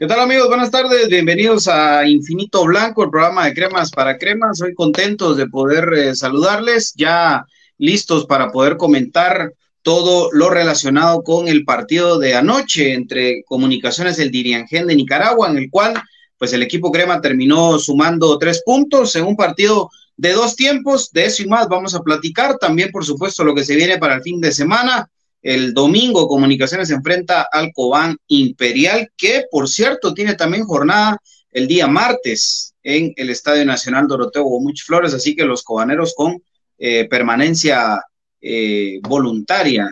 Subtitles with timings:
[0.00, 0.48] ¿Qué tal amigos?
[0.48, 4.56] Buenas tardes, bienvenidos a Infinito Blanco, el programa de cremas para cremas.
[4.56, 7.44] Soy contentos de poder eh, saludarles, ya
[7.76, 14.30] listos para poder comentar todo lo relacionado con el partido de anoche entre Comunicaciones del
[14.30, 15.92] Diriangén de Nicaragua, en el cual
[16.38, 21.10] pues el equipo crema terminó sumando tres puntos en un partido de dos tiempos.
[21.12, 22.56] De eso y más vamos a platicar.
[22.56, 25.10] También, por supuesto, lo que se viene para el fin de semana
[25.42, 31.18] el domingo Comunicaciones se enfrenta al Cobán Imperial, que por cierto tiene también jornada
[31.52, 36.42] el día martes en el Estadio Nacional Doroteo Gomuch Flores, así que los cobaneros con
[36.78, 38.00] eh, permanencia
[38.40, 39.90] eh, voluntaria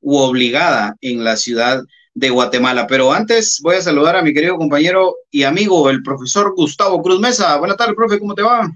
[0.00, 1.82] u obligada en la ciudad
[2.14, 2.86] de Guatemala.
[2.86, 7.20] Pero antes voy a saludar a mi querido compañero y amigo, el profesor Gustavo Cruz
[7.20, 7.56] Mesa.
[7.58, 8.68] Buenas tardes, profe, ¿cómo te va?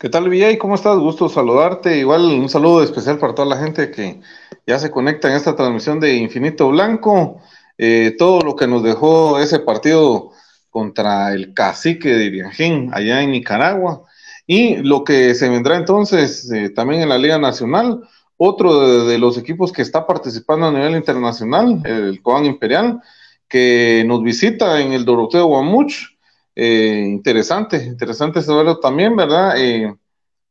[0.00, 0.56] ¿Qué tal, Villay?
[0.56, 0.98] ¿Cómo estás?
[0.98, 1.98] Gusto saludarte.
[1.98, 4.22] Igual un saludo especial para toda la gente que
[4.66, 7.42] ya se conecta en esta transmisión de Infinito Blanco.
[7.76, 10.30] Eh, todo lo que nos dejó ese partido
[10.70, 14.04] contra el cacique de Viajín allá en Nicaragua.
[14.46, 18.00] Y lo que se vendrá entonces eh, también en la Liga Nacional,
[18.38, 23.02] otro de, los equipos que está participando a nivel internacional, el Coan Imperial,
[23.46, 26.18] que nos visita en el Doroteo Guamuch
[26.62, 29.54] eh, interesante, interesante saberlo también, ¿verdad?
[29.56, 29.94] Eh,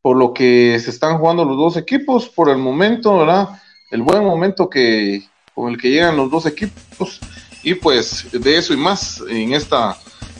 [0.01, 3.49] por lo que se están jugando los dos equipos, por el momento, ¿verdad?
[3.91, 7.19] El buen momento que con el que llegan los dos equipos
[7.61, 9.97] y pues de eso y más en esta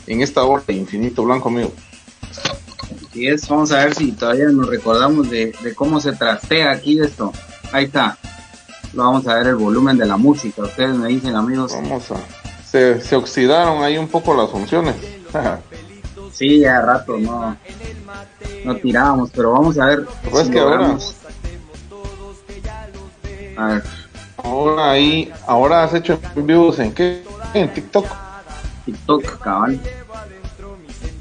[0.08, 1.72] en esta hora de Infinito Blanco, amigo.
[3.08, 7.32] Así es, vamos a ver si todavía nos recordamos de, cómo se trastea aquí esto.
[7.70, 8.18] Ahí está.
[8.92, 10.62] Lo vamos a ver el volumen de la música.
[10.62, 11.74] Ustedes me dicen, amigos.
[11.74, 12.16] Vamos a.
[12.68, 15.19] Se, se oxidaron ahí un poco las funciones.
[16.32, 17.56] Sí, ya rato no,
[18.64, 20.06] no tirábamos, pero vamos a ver.
[20.30, 20.96] Pues que ahora,
[23.56, 23.82] a ver.
[24.42, 27.22] Ahora ahí, ahora has hecho vivos en qué?
[27.54, 28.06] En TikTok.
[28.86, 29.80] TikTok, cabal.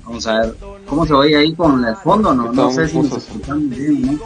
[0.06, 0.56] Vamos a ver
[0.88, 4.20] cómo se oye ahí con el fondo, no, no sé si nos escuchan bien, ¿no?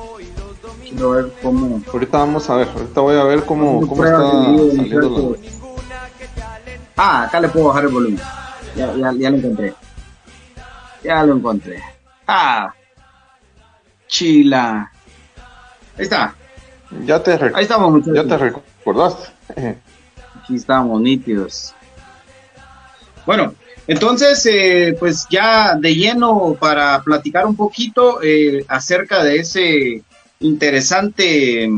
[0.81, 1.81] Quiero ver cómo.
[1.91, 5.35] Ahorita vamos a ver, ahorita voy a ver cómo, cómo está saliendo
[6.95, 8.21] Ah, acá le puedo bajar el volumen.
[8.75, 9.73] Ya, ya, ya lo encontré.
[11.03, 11.81] Ya lo encontré.
[12.27, 12.73] Ah.
[14.07, 14.91] Chila.
[15.97, 16.35] Ahí está.
[17.05, 18.15] Ya te, Ahí estamos, muchachos.
[18.15, 19.29] Ya te recordaste.
[20.39, 21.73] Aquí estamos, nítidos.
[23.25, 23.53] Bueno,
[23.87, 30.03] entonces, eh, pues ya de lleno para platicar un poquito eh, acerca de ese
[30.39, 31.69] interesante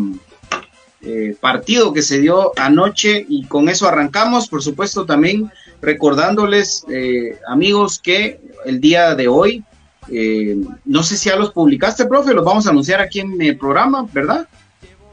[1.02, 5.52] eh, partido que se dio anoche y con eso arrancamos, por supuesto también
[5.86, 9.64] recordándoles eh, amigos que el día de hoy,
[10.10, 13.58] eh, no sé si ya los publicaste, profe, los vamos a anunciar aquí en el
[13.58, 14.48] programa, ¿verdad?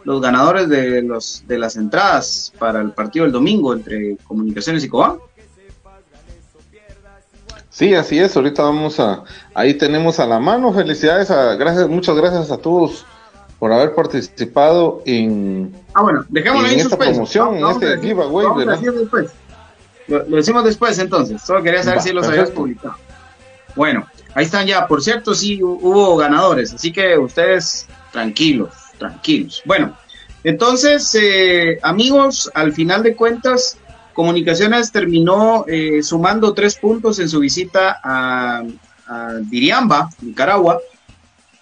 [0.05, 4.89] Los ganadores de, los, de las entradas para el partido del domingo entre Comunicaciones y
[4.89, 5.19] Cobán.
[7.71, 8.37] Sí, así es.
[8.37, 10.75] Ahorita vamos a, ahí tenemos a la mano.
[10.75, 13.07] Felicidades, a, gracias, muchas gracias a todos
[13.59, 18.47] por haber participado en, ah, bueno, en esta promoción, en este giveaway.
[20.09, 22.97] Lo, decimos después entonces, solo quería saber si los habías publicado.
[23.75, 29.63] Bueno, ahí están ya, por cierto, sí hubo ganadores, así que ustedes tranquilos, tranquilos.
[29.65, 29.97] Bueno,
[30.45, 33.79] entonces, eh, amigos, al final de cuentas,
[34.13, 38.63] Comunicaciones terminó eh, sumando tres puntos en su visita a,
[39.07, 40.81] a Diriamba, Nicaragua,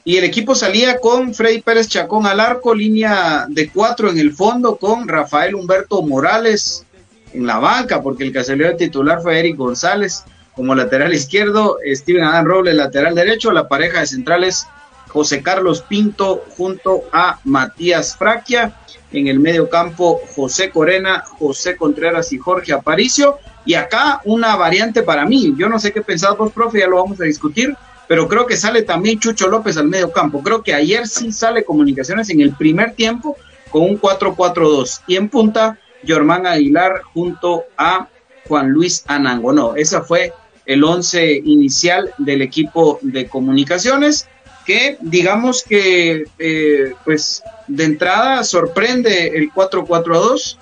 [0.02, 4.32] y el equipo salía con Freddy Pérez Chacón al arco, línea de cuatro en el
[4.32, 6.84] fondo, con Rafael Humberto Morales
[7.32, 10.24] en la banca, porque el que salió titular fue Eric González
[10.54, 14.66] como lateral izquierdo, Steven Adán Robles lateral derecho, la pareja de centrales
[15.10, 18.76] José Carlos Pinto junto a Matías Fraquia.
[19.12, 23.38] En el medio campo, José Corena, José Contreras y Jorge Aparicio.
[23.64, 25.52] Y acá una variante para mí.
[25.56, 28.56] Yo no sé qué pensás vos, profe, ya lo vamos a discutir, pero creo que
[28.56, 30.42] sale también Chucho López al medio campo.
[30.42, 33.36] Creo que ayer sí sale Comunicaciones en el primer tiempo
[33.70, 35.02] con un 4-4-2.
[35.08, 38.08] Y en punta, Germán Aguilar junto a
[38.48, 39.52] Juan Luis Anango.
[39.52, 40.32] No, esa fue
[40.66, 44.28] el once inicial del equipo de comunicaciones
[44.64, 50.56] que digamos que eh, pues de entrada sorprende el 4-4-2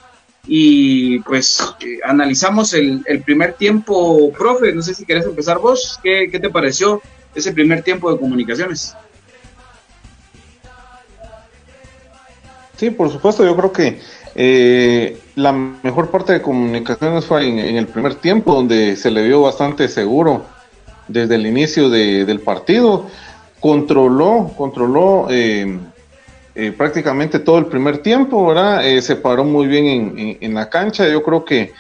[0.47, 6.29] y pues eh, analizamos el, primer tiempo, profe, no sé si querés empezar vos, ¿Qué,
[6.31, 7.03] ¿qué te pareció
[7.35, 8.95] ese primer tiempo de comunicaciones?
[12.79, 14.01] Sí, por supuesto, yo creo que
[14.41, 19.43] eh, la mejor parte de comunicaciones fue en, el primer tiempo, donde se le vio
[19.43, 20.47] bastante seguro
[21.09, 23.09] desde el inicio del partido.
[23.59, 25.81] Controló, controló eh,
[26.55, 28.81] eh, prácticamente todo el primer tiempo, ¿verdad?
[29.01, 31.09] se paró muy bien en, la cancha.
[31.09, 31.73] Yo creo que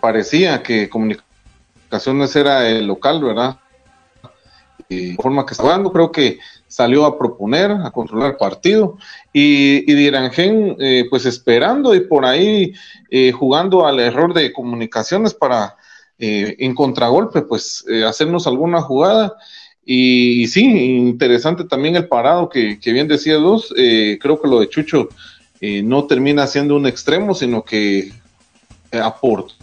[0.00, 3.58] parecía que comunicaciones era el local, ¿verdad?
[4.88, 6.38] de forma que está jugando, creo que
[6.68, 8.98] salió a proponer, a controlar partido,
[9.32, 12.72] y, y Dirangén, eh, pues esperando y por ahí
[13.10, 15.76] eh, jugando al error de comunicaciones para
[16.18, 19.34] eh, en contragolpe, pues hacernos alguna jugada.
[19.84, 24.68] Y, sí, interesante también el parado que, que bien decía dos, creo que lo de
[24.68, 25.08] Chucho
[25.60, 28.10] no termina siendo un extremo, sino que
[28.90, 29.54] aportó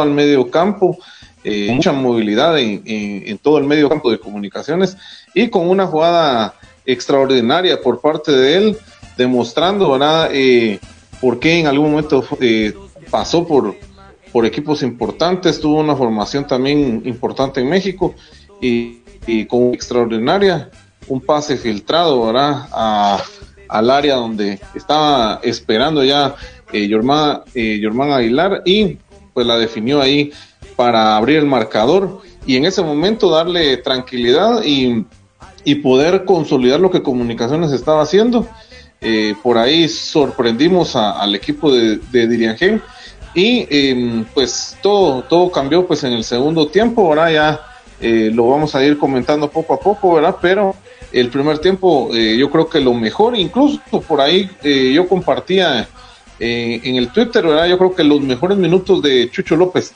[0.00, 0.98] al medio campo.
[1.44, 4.96] Mucha movilidad en, todo el medio campo de comunicaciones
[5.34, 6.54] y con una jugada
[6.84, 8.78] extraordinaria por parte de él,
[9.16, 10.30] demostrando, ¿verdad?
[10.32, 10.80] Eh,
[11.20, 12.74] por qué en algún momento eh,
[13.10, 13.76] pasó por,
[14.32, 18.14] por equipos importantes, tuvo una formación también importante en México
[18.60, 19.02] y,
[19.46, 20.70] con extraordinaria,
[21.06, 23.20] un pase filtrado, ¿verdad?
[23.68, 26.34] Al área donde estaba esperando ya
[26.72, 26.88] eh,
[27.54, 28.96] eh, Aguilar y
[29.34, 30.32] pues la definió ahí
[30.78, 35.04] para abrir el marcador y en ese momento darle tranquilidad y
[35.68, 38.46] y poder consolidar lo que Comunicaciones estaba haciendo.
[39.02, 42.80] Eh, por ahí sorprendimos al equipo de, de
[43.34, 47.60] y em, pues todo, todo cambió pues en el segundo tiempo, ahora ya
[48.00, 50.36] eh, lo vamos a ir comentando poco a poco, ¿verdad?
[50.40, 50.74] Pero
[51.12, 54.50] el primer tiempo eh, yo creo que lo mejor, incluso por ahí
[54.94, 55.86] yo compartía
[56.40, 57.66] en el Twitter, ¿verdad?
[57.66, 59.92] Yo creo que los mejores minutos de Chucho López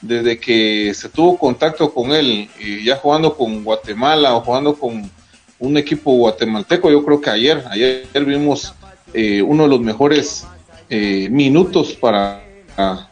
[0.00, 2.48] desde que se tuvo contacto con él,
[2.84, 5.10] ya jugando con Guatemala o jugando con
[5.58, 8.74] un equipo guatemalteco, yo creo que ayer, ayer vimos
[9.14, 10.46] eh, uno de los mejores
[10.90, 12.42] eh, minutos para,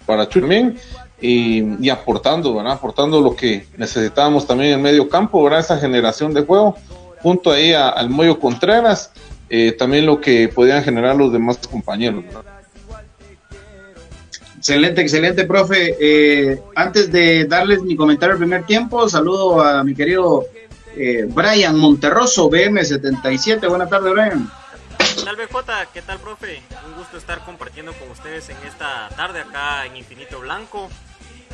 [0.06, 0.76] para Churmen
[1.20, 5.60] y, aportando, aportando lo que necesitábamos también en medio campo, ¿verdad?
[5.60, 6.76] esa generación de juego,
[7.22, 9.10] junto ahí al Moyo Contreras,
[9.48, 12.24] eh, también lo que podían generar los demás compañeros.
[14.64, 15.94] Excelente, excelente, profe.
[16.00, 20.46] Eh, antes de darles mi comentario al primer tiempo, saludo a mi querido
[20.96, 23.68] eh, Brian Monterroso, BM77.
[23.68, 24.50] Buenas tardes, Brian.
[24.96, 25.86] ¿Qué tal, BJ?
[25.92, 26.62] ¿Qué tal, profe?
[26.86, 30.88] Un gusto estar compartiendo con ustedes en esta tarde acá en Infinito Blanco.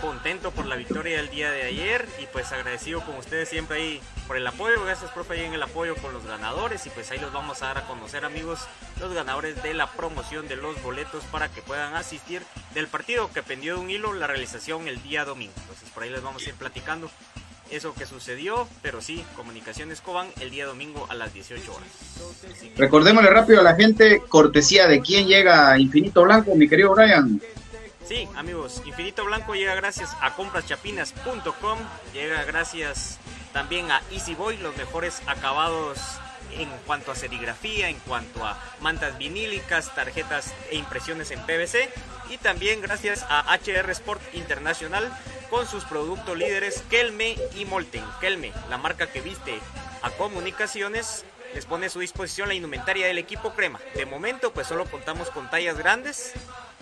[0.00, 4.00] Contento por la victoria del día de ayer y pues agradecido con ustedes siempre ahí
[4.30, 4.84] por el apoyo.
[4.84, 7.66] Gracias, profe, ahí en el apoyo con los ganadores y pues ahí los vamos a
[7.66, 8.60] dar a conocer, amigos,
[9.00, 12.40] los ganadores de la promoción de los boletos para que puedan asistir
[12.72, 15.52] del partido que pendió de un hilo la realización el día domingo.
[15.62, 17.10] Entonces por ahí les vamos a ir platicando
[17.72, 21.88] eso que sucedió, pero sí, Comunicaciones Coban el día domingo a las 18 horas.
[22.76, 27.42] Recordémosle rápido a la gente, cortesía de quién llega Infinito Blanco, mi querido Brian.
[28.06, 31.78] Sí, amigos, Infinito Blanco llega gracias a compraschapinas.com,
[32.12, 33.18] llega gracias
[33.52, 35.98] también a Easy Boy, los mejores acabados
[36.52, 41.88] en cuanto a serigrafía, en cuanto a mantas vinílicas, tarjetas e impresiones en PVC.
[42.30, 45.10] Y también gracias a HR Sport Internacional
[45.48, 48.04] con sus productos líderes Kelme y Molten.
[48.20, 49.58] Kelme, la marca que viste
[50.02, 53.80] a comunicaciones, les pone a su disposición la indumentaria del equipo crema.
[53.94, 56.32] De momento pues solo contamos con tallas grandes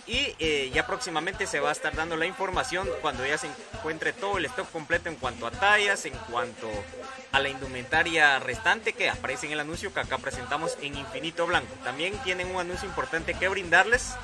[0.09, 4.15] y eh, ya próximamente se va a estar dando la información cuando ya se encuentre
[4.15, 6.69] todo el stock completo en cuanto a tallas, en cuanto
[7.31, 11.75] a la indumentaria restante que aparece en el anuncio que acá presentamos en Infinito Blanco.
[11.85, 14.15] También tienen un anuncio importante que brindarles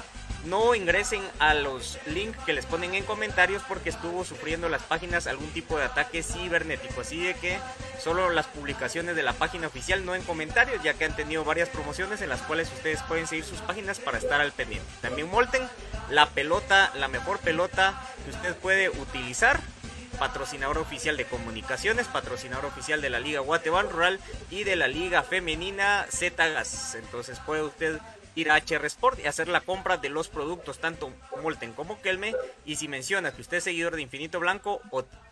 [0.45, 5.27] no ingresen a los links que les ponen en comentarios porque estuvo sufriendo las páginas
[5.27, 7.01] algún tipo de ataque cibernético.
[7.01, 7.59] Así de que
[8.03, 11.69] solo las publicaciones de la página oficial, no en comentarios, ya que han tenido varias
[11.69, 14.89] promociones en las cuales ustedes pueden seguir sus páginas para estar al pendiente.
[15.01, 15.63] También Molten,
[16.11, 19.61] la pelota, la mejor pelota que usted puede utilizar
[20.15, 24.21] patrocinador oficial de comunicaciones, patrocinador oficial de la Liga Guatemala Rural
[24.51, 26.95] y de la Liga Femenina Z Gas.
[26.95, 28.01] Entonces puede usted
[28.35, 31.13] ir a HR Sport y hacer la compra de los productos, tanto
[31.43, 32.35] Molten como Kelme.
[32.65, 34.81] Y si menciona que usted es seguidor de Infinito Blanco,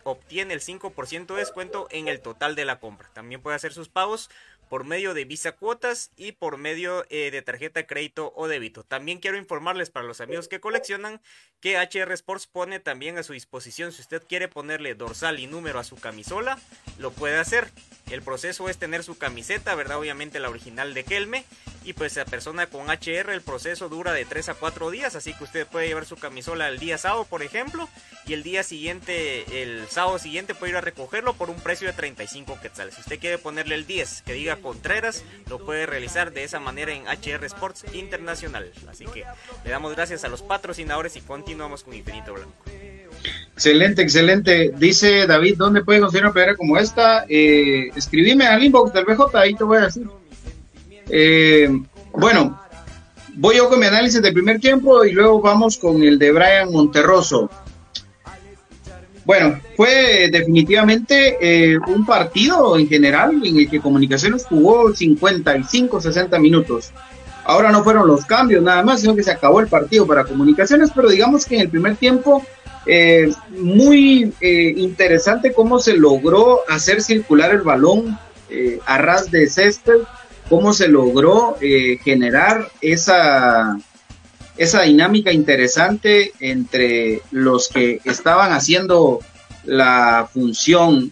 [0.03, 3.09] obtiene el 5% de descuento en el total de la compra.
[3.13, 4.29] También puede hacer sus pagos
[4.69, 8.83] por medio de Visa Cuotas y por medio eh, de tarjeta de crédito o débito.
[8.83, 11.21] También quiero informarles para los amigos que coleccionan
[11.59, 15.79] que HR Sports pone también a su disposición si usted quiere ponerle dorsal y número
[15.79, 16.57] a su camisola,
[16.97, 17.69] lo puede hacer.
[18.09, 19.97] El proceso es tener su camiseta, ¿verdad?
[19.97, 21.45] Obviamente la original de Kelme.
[21.85, 25.33] Y pues la persona con HR el proceso dura de 3 a 4 días, así
[25.33, 27.89] que usted puede llevar su camisola el día sábado, por ejemplo,
[28.25, 31.93] y el día siguiente, el sábado siguiente puede ir a recogerlo por un precio de
[31.93, 32.95] 35 quetzales.
[32.95, 36.93] Si usted quiere ponerle el 10 que diga Contreras, lo puede realizar de esa manera
[36.93, 38.71] en HR Sports Internacional.
[38.89, 39.25] Así que
[39.65, 42.63] le damos gracias a los patrocinadores y continuamos con Infinito Blanco.
[43.55, 44.73] Excelente, excelente.
[44.77, 47.25] Dice David, ¿dónde puede conseguir una playera como esta?
[47.29, 50.07] Eh, escribime al inbox del BJ, ahí te voy a decir.
[51.09, 51.69] Eh,
[52.13, 52.59] bueno,
[53.35, 56.71] voy yo con mi análisis del primer tiempo y luego vamos con el de Brian
[56.71, 57.49] Monterroso.
[59.25, 66.39] Bueno, fue definitivamente eh, un partido en general en el que Comunicaciones jugó 55, 60
[66.39, 66.91] minutos.
[67.45, 70.91] Ahora no fueron los cambios nada más, sino que se acabó el partido para Comunicaciones,
[70.93, 72.43] pero digamos que en el primer tiempo
[72.85, 78.17] eh, muy eh, interesante cómo se logró hacer circular el balón
[78.85, 80.01] a ras de césped,
[80.47, 81.57] cómo se logró
[82.03, 83.79] generar esa
[84.57, 89.19] esa dinámica interesante entre los que estaban haciendo
[89.63, 91.11] la función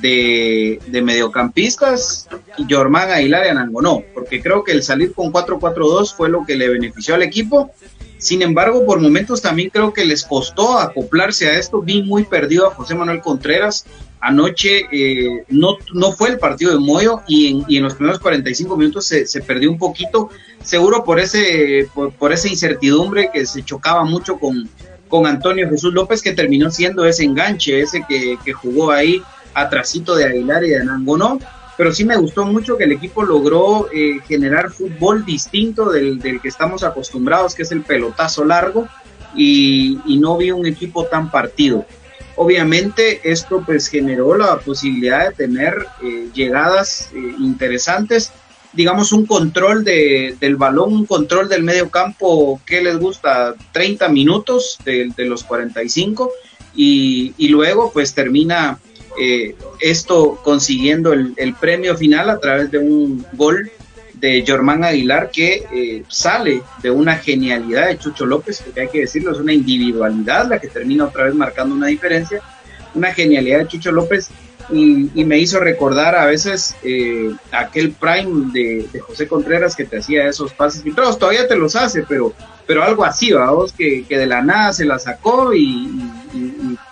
[0.00, 2.28] de, mediocampistas
[2.58, 6.56] y Jormán Aguilar y Anangonó, porque creo que el salir con 4-4-2 fue lo que
[6.56, 7.70] le benefició al equipo.
[8.24, 11.82] Sin embargo, por momentos también creo que les costó acoplarse a esto.
[11.82, 13.84] Vi muy perdido a José Manuel Contreras.
[14.18, 18.18] Anoche eh, no, no fue el partido de Moyo y en, y en los primeros
[18.20, 20.30] 45 minutos se, se perdió un poquito
[20.62, 24.70] seguro por ese por, esa incertidumbre que se chocaba mucho con,
[25.08, 30.24] con Antonio Jesús López, que terminó siendo ese enganche, ese que, jugó ahí atrasito de
[30.24, 31.38] Aguilar y de Anangonó.
[31.76, 36.48] Pero sí me gustó mucho que el equipo logró eh, generar fútbol distinto del, que
[36.48, 38.86] estamos acostumbrados, que es el pelotazo largo,
[39.34, 41.84] y, no vi un equipo tan partido.
[42.36, 48.32] Obviamente esto pues generó la posibilidad de tener eh, llegadas eh, interesantes
[48.74, 53.54] digamos, un control de, del balón, un control del medio campo, ¿qué les gusta?
[53.72, 56.30] 30 minutos de, los 45
[56.74, 58.80] y, y, luego pues termina
[59.20, 63.70] eh, esto consiguiendo el, premio final a través de un gol
[64.14, 69.00] de Germán Aguilar que eh, sale de una genialidad de Chucho López, porque hay que
[69.00, 72.40] decirlo, es una individualidad la que termina otra vez marcando una diferencia,
[72.94, 74.30] una genialidad de Chucho López.
[74.70, 80.26] Y, me hizo recordar a veces eh, aquel prime de, José Contreras que te hacía
[80.26, 82.32] esos pases filtrados, todavía te los hace, pero,
[82.66, 85.90] pero algo así, vamos, que, que de la nada se la sacó y,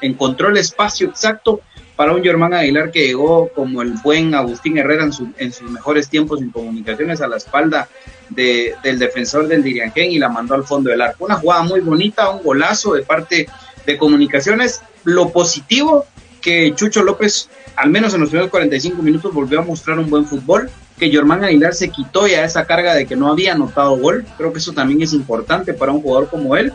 [0.02, 1.62] encontró el espacio exacto
[2.02, 6.08] para un Germán Aguilar que llegó como el buen Agustín Herrera en, en sus mejores
[6.08, 7.88] tiempos en comunicaciones a la espalda
[8.28, 11.24] del defensor del Diriangén y la mandó al fondo del arco.
[11.26, 13.46] Una jugada muy bonita, un golazo de parte
[13.86, 14.82] de comunicaciones.
[15.04, 16.04] Lo positivo
[16.40, 20.26] que Chucho López, al menos en los primeros 45 minutos, volvió a mostrar un buen
[20.26, 20.68] fútbol,
[20.98, 24.26] que Germán Aguilar se quitó ya esa carga de que no había anotado gol.
[24.36, 26.72] Creo que eso también es importante para un jugador como él.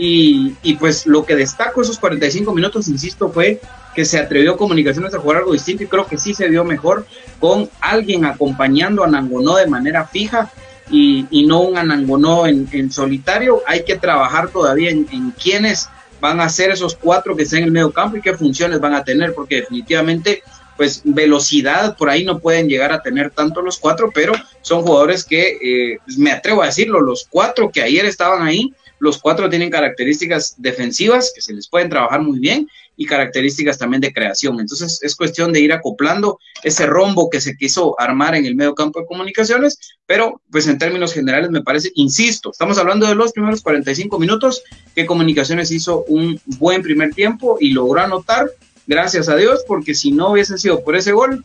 [0.00, 3.60] Y, pues lo que destaco esos 45 minutos, insisto, fue
[3.98, 7.04] que se atrevió Comunicaciones a jugar algo distinto y creo que sí se dio mejor
[7.40, 10.52] con alguien acompañando a Nangonó de manera fija
[10.88, 13.60] y, no un Anangonó en, solitario.
[13.66, 15.88] Hay que trabajar todavía en, en quiénes
[16.20, 18.94] van a ser esos cuatro que estén en el medio campo y qué funciones van
[18.94, 20.44] a tener, porque definitivamente,
[20.76, 25.24] pues velocidad por ahí no pueden llegar a tener tanto los cuatro, pero son jugadores
[25.24, 29.70] que, eh, me atrevo a decirlo, los cuatro que ayer estaban ahí, los cuatro tienen
[29.70, 34.58] características defensivas que se les pueden trabajar muy bien y características también de creación.
[34.60, 38.74] Entonces es cuestión de ir acoplando ese rombo que se quiso armar en el medio
[38.74, 43.32] campo de comunicaciones, pero pues en términos generales me parece, insisto, estamos hablando de los
[43.32, 44.64] primeros 45 minutos
[44.96, 48.50] que comunicaciones hizo un buen primer tiempo y logró anotar,
[48.88, 51.44] gracias a Dios, porque si no hubiese sido por ese gol,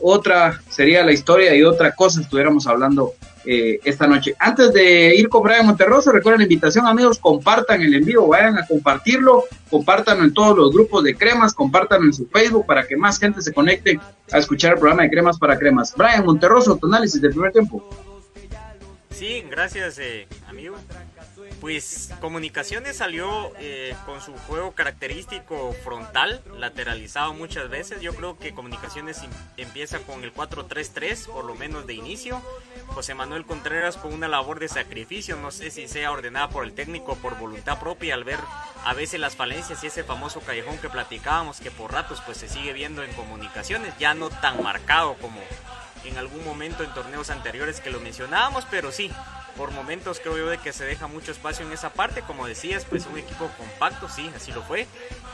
[0.00, 3.14] otra sería la historia y otra cosa estuviéramos hablando
[3.50, 4.34] eh, esta noche.
[4.38, 8.66] Antes de ir con Brian Monterroso, recuerden la invitación, amigos, compartan el envío, vayan a
[8.66, 13.18] compartirlo, compartan en todos los grupos de cremas, compartan en su Facebook para que más
[13.18, 13.98] gente se conecte
[14.30, 15.94] a escuchar el programa de cremas para cremas.
[15.96, 17.82] Brian Monterroso, tu análisis del primer tiempo.
[19.12, 20.76] Sí, gracias, eh, amigo.
[21.60, 28.00] Pues Comunicaciones salió eh, con su juego característico frontal, lateralizado muchas veces.
[28.00, 29.20] Yo creo que Comunicaciones
[29.56, 32.40] empieza con el 4-3-3, por lo menos de inicio.
[32.88, 36.72] José Manuel Contreras con una labor de sacrificio, no sé si sea ordenada por el
[36.72, 38.38] técnico por voluntad propia al ver
[38.84, 42.48] a veces las falencias y ese famoso callejón que platicábamos que por ratos pues se
[42.48, 45.40] sigue viendo en Comunicaciones, ya no tan marcado como
[46.04, 49.10] en algún momento en torneos anteriores que lo mencionábamos, pero sí,
[49.56, 52.84] por momentos creo yo de que se deja mucho espacio en esa parte, como decías,
[52.84, 54.86] pues un equipo compacto, sí, así lo fue.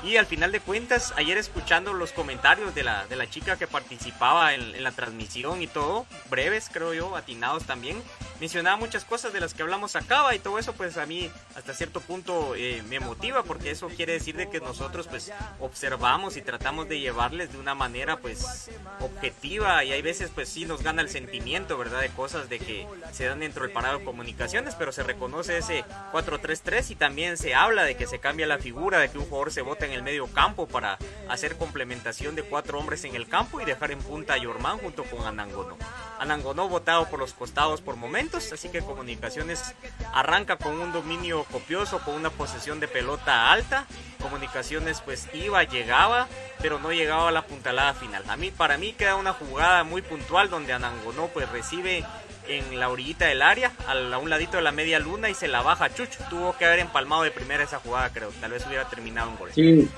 [0.02, 3.66] Y al final de cuentas, ayer escuchando los comentarios de la, de la chica que
[3.66, 8.02] participaba en, la transmisión y todo, breves creo yo, atinados también,
[8.44, 11.72] mencionaba muchas cosas de las que hablamos acá y todo eso pues a mí hasta
[11.72, 16.42] cierto punto eh, me motiva porque eso quiere decir de que nosotros pues observamos y
[16.42, 18.68] tratamos de llevarles de una manera pues
[19.00, 22.02] objetiva y hay veces pues sí nos gana el sentimiento, ¿verdad?
[22.02, 25.82] De cosas de que se dan dentro del parado comunicaciones, pero se reconoce ese
[26.12, 29.52] 4-3-3 y también se habla de que se cambia la figura, de que un jugador
[29.52, 30.98] se bota en el medio campo para
[31.30, 35.02] hacer complementación de cuatro hombres en el campo y dejar en punta a Yorman junto
[35.04, 35.78] con Anangono.
[36.18, 39.74] Anangono votado por los costados por momentos, así que Comunicaciones
[40.12, 43.86] arranca con un dominio copioso, con una posesión de pelota alta.
[44.20, 46.28] Comunicaciones pues iba, llegaba,
[46.60, 48.24] pero no llegaba a la puntalada final.
[48.28, 52.04] A mí, para mí queda una jugada muy puntual donde Anangono pues recibe
[52.48, 55.62] en la orillita del área, a un ladito de la media luna y se la
[55.62, 56.18] baja Chucho.
[56.28, 58.30] Tuvo que haber empalmado de primera esa jugada, creo.
[58.40, 59.50] Tal vez hubiera terminado un gol.
[59.54, 59.88] Sí,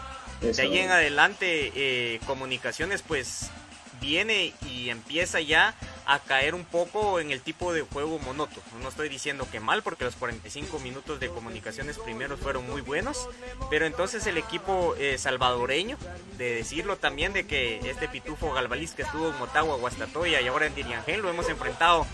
[0.41, 3.51] de ahí en adelante, eh, Comunicaciones, pues
[4.01, 5.75] viene y empieza ya
[6.07, 8.63] a caer un poco en el tipo de juego monótono.
[8.81, 13.29] No estoy diciendo que mal, porque los 45 minutos de comunicaciones primeros fueron muy buenos,
[13.71, 15.99] pero entonces el equipo eh, salvadoreño,
[16.39, 20.67] de decirlo también de que este pitufo Galvaliz que estuvo en Motagua, Guastatoya y ahora
[20.67, 22.07] en Diriangén lo hemos enfrentado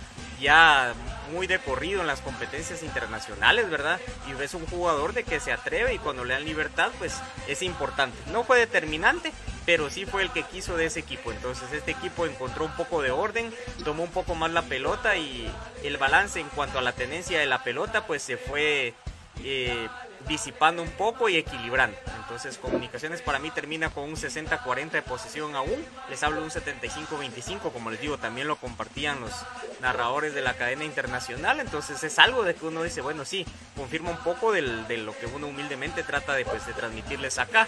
[0.42, 0.92] ya
[1.32, 3.98] muy de corrido en las competencias internacionales, ¿verdad?
[4.28, 7.14] Y es un jugador de que se atreve y cuando le dan libertad, pues
[7.48, 8.16] es importante.
[8.30, 9.32] No fue determinante,
[9.64, 11.32] pero sí fue el que quiso de ese equipo.
[11.32, 15.50] Entonces este equipo encontró un poco de orden, tomó un poco más la pelota y
[15.82, 18.94] el balance en cuanto a la tenencia de la pelota, pues se fue
[19.42, 19.88] eh,
[20.28, 21.96] disipando un poco y equilibrando.
[22.20, 25.84] Entonces Comunicaciones para mí termina con un 60-40 de posición aún.
[26.08, 29.32] Les hablo de un 75-25, como les digo, también lo compartían los
[29.80, 31.60] narradores de la cadena internacional.
[31.60, 33.44] Entonces es algo de que uno dice, bueno, sí,
[33.76, 37.66] confirma un poco de lo que uno humildemente trata de, pues, de transmitirles acá.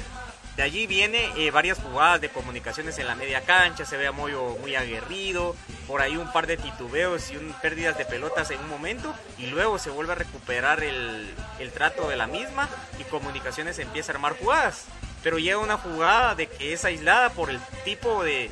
[0.57, 4.13] De allí viene eh, varias jugadas de comunicaciones en la media cancha, se ve a
[4.13, 5.57] muy aguerrido,
[5.89, 9.47] por ahí un par de titubeos y un, pérdidas de pelotas en un momento y
[9.47, 12.69] luego se vuelve a recuperar el, el trato de la misma
[13.01, 14.85] y comunicaciones empieza a armar jugadas.
[15.25, 18.51] Pero llega una jugada de que es aislada por el tipo de,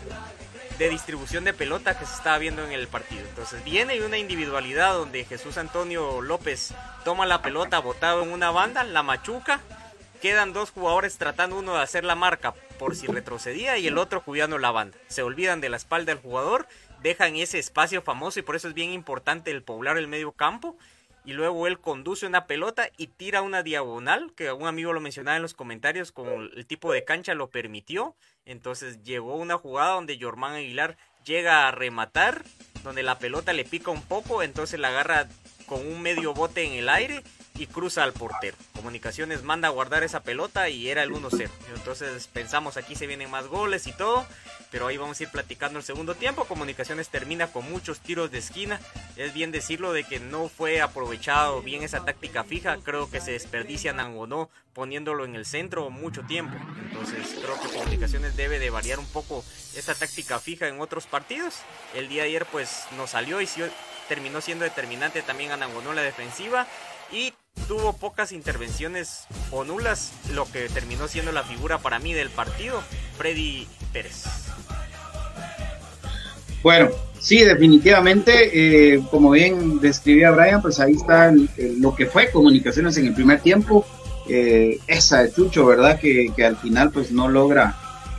[0.79, 3.23] de distribución de pelota que se estaba viendo en el partido.
[3.29, 8.83] Entonces viene una individualidad donde Jesús Antonio López toma la pelota botado en una banda,
[8.83, 9.61] la machuca
[10.23, 14.23] quedan dos jugadores tratando uno de hacer la marca por si retrocedía y el otro
[14.23, 14.97] cuidando la banda.
[15.09, 16.69] Se olvidan de la espalda del jugador,
[17.03, 20.79] dejan ese espacio famoso y por eso es bien importante el poblar el medio campo.
[21.25, 25.37] Y luego él conduce una pelota y tira una diagonal, que un amigo lo mencionaba
[25.37, 28.15] en los comentarios, como el tipo de cancha lo permitió.
[28.45, 32.45] Entonces llegó una jugada donde Jormán Aguilar llega a rematar,
[32.85, 35.29] donde la pelota le pica un poco, entonces la agarra
[35.67, 37.23] con un medio bote en el aire
[37.57, 38.57] y cruza al portero.
[38.75, 41.49] Comunicaciones manda a guardar esa pelota y era el 1-0.
[41.75, 44.27] Entonces pensamos aquí se vienen más goles y todo,
[44.71, 46.45] pero ahí vamos a ir platicando el segundo tiempo.
[46.45, 48.81] Comunicaciones termina con muchos tiros de esquina.
[49.17, 52.79] Es bien decirlo de que no fue aprovechado bien esa táctica fija.
[52.83, 56.57] Creo que se desperdician no poniéndolo en el centro mucho tiempo.
[56.85, 59.45] Entonces creo que Comunicaciones debe de variar un poco
[59.77, 61.57] esa táctica fija en otros partidos.
[61.95, 63.49] El día de ayer pues nos salió y
[64.09, 66.67] terminó siendo determinante también Anangonó en la defensiva
[67.11, 67.35] y
[67.73, 72.83] tuvo pocas intervenciones o nulas, lo que terminó siendo la figura para mí del partido,
[73.17, 74.25] Freddy Pérez.
[76.63, 82.97] Bueno, sí, definitivamente, eh, como bien describía Brian, pues ahí está lo que fue comunicaciones
[82.99, 83.87] en el primer tiempo,
[84.29, 85.99] eh, esa de Chucho, ¿verdad?
[85.99, 87.75] Que, al final pues no logra,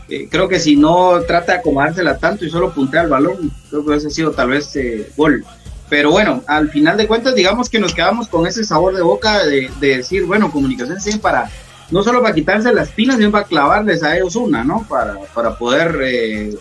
[0.10, 3.84] eh, creo que si no trata de acomodársela tanto y solo puntea el balón, creo
[3.84, 4.74] que hubiese sido tal vez
[5.16, 5.46] gol.
[5.94, 9.46] Pero bueno, al final de cuentas, digamos que nos quedamos con ese sabor de boca
[9.46, 11.52] de, decir, bueno, comunicación sí para,
[11.92, 14.88] no solo para quitarse las pilas, sino para clavarles a ellos una, ¿no?
[14.90, 16.56] Para, para poder eh,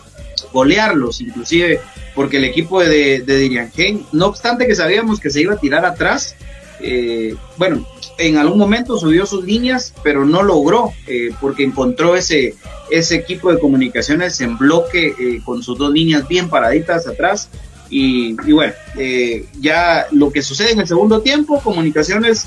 [0.52, 1.80] golearlos, inclusive,
[2.14, 5.86] porque el equipo de, de Diriangén, no obstante que sabíamos que se iba a tirar
[5.86, 6.36] atrás,
[6.80, 12.54] eh, bueno, en algún momento subió sus líneas, pero no logró, eh, porque encontró ese,
[12.90, 17.48] ese equipo de comunicaciones en bloque con sus dos líneas bien paraditas atrás
[17.94, 22.46] y, bueno, eh, ya lo que sucede en el segundo tiempo, Comunicaciones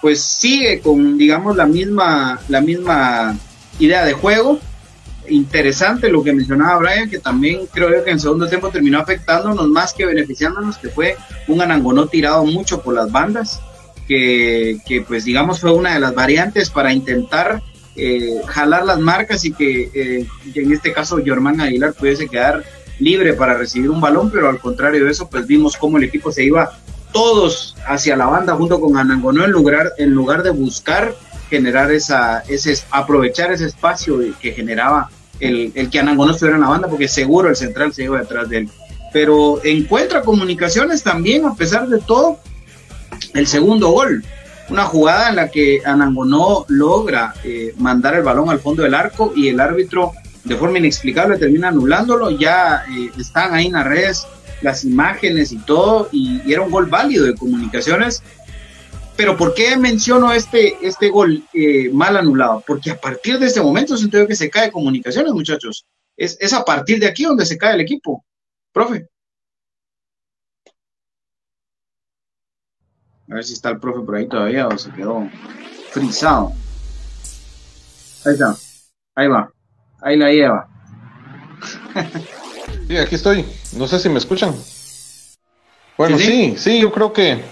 [0.00, 3.36] pues sigue con, digamos, la misma, la misma
[3.78, 4.58] idea de juego.
[5.28, 9.68] Interesante lo que mencionaba Brian, que también creo yo que en segundo tiempo terminó afectándonos
[9.68, 13.60] más que beneficiándonos, que fue un Anangonó tirado mucho por las bandas,
[14.08, 17.62] que, que pues digamos fue una de las variantes para intentar
[17.96, 22.62] eh, jalar las marcas y que, eh, en este caso Germán Aguilar pudiese quedar
[22.98, 26.32] libre para recibir un balón, pero al contrario de eso, pues vimos cómo el equipo
[26.32, 26.72] se iba
[27.12, 31.14] todos hacia la banda junto con Anangonó en lugar, en lugar de buscar
[31.48, 36.68] generar esa, ese, aprovechar ese espacio que generaba el, el que Anangonó estuviera en la
[36.68, 38.68] banda, porque seguro el central se iba detrás de él.
[39.12, 42.40] Pero encuentra comunicaciones también, a pesar de todo,
[43.34, 44.22] el segundo gol
[44.68, 49.32] una jugada en la que Anangonó logra eh, mandar el balón al fondo del arco
[49.34, 50.12] y el árbitro
[50.46, 54.26] de forma inexplicable termina anulándolo, ya eh, están ahí en las redes
[54.62, 58.22] las imágenes y todo, y, era un gol válido de comunicaciones.
[59.16, 62.62] Pero ¿por qué menciono este, este gol eh, mal anulado?
[62.66, 65.86] Porque a partir de este momento siento yo que se cae comunicaciones, muchachos.
[66.16, 68.24] Es, es a partir de aquí donde se cae el equipo.
[68.72, 69.08] Profe.
[73.28, 75.28] A ver si está el profe por ahí todavía o se quedó
[75.90, 76.52] frisado.
[78.24, 78.54] Ahí está.
[79.14, 79.55] Ahí va.
[80.00, 80.68] Ahí la lleva.
[82.88, 83.44] sí, aquí estoy.
[83.76, 84.54] No sé si me escuchan.
[85.96, 87.42] Bueno, sí, sí, yo creo que.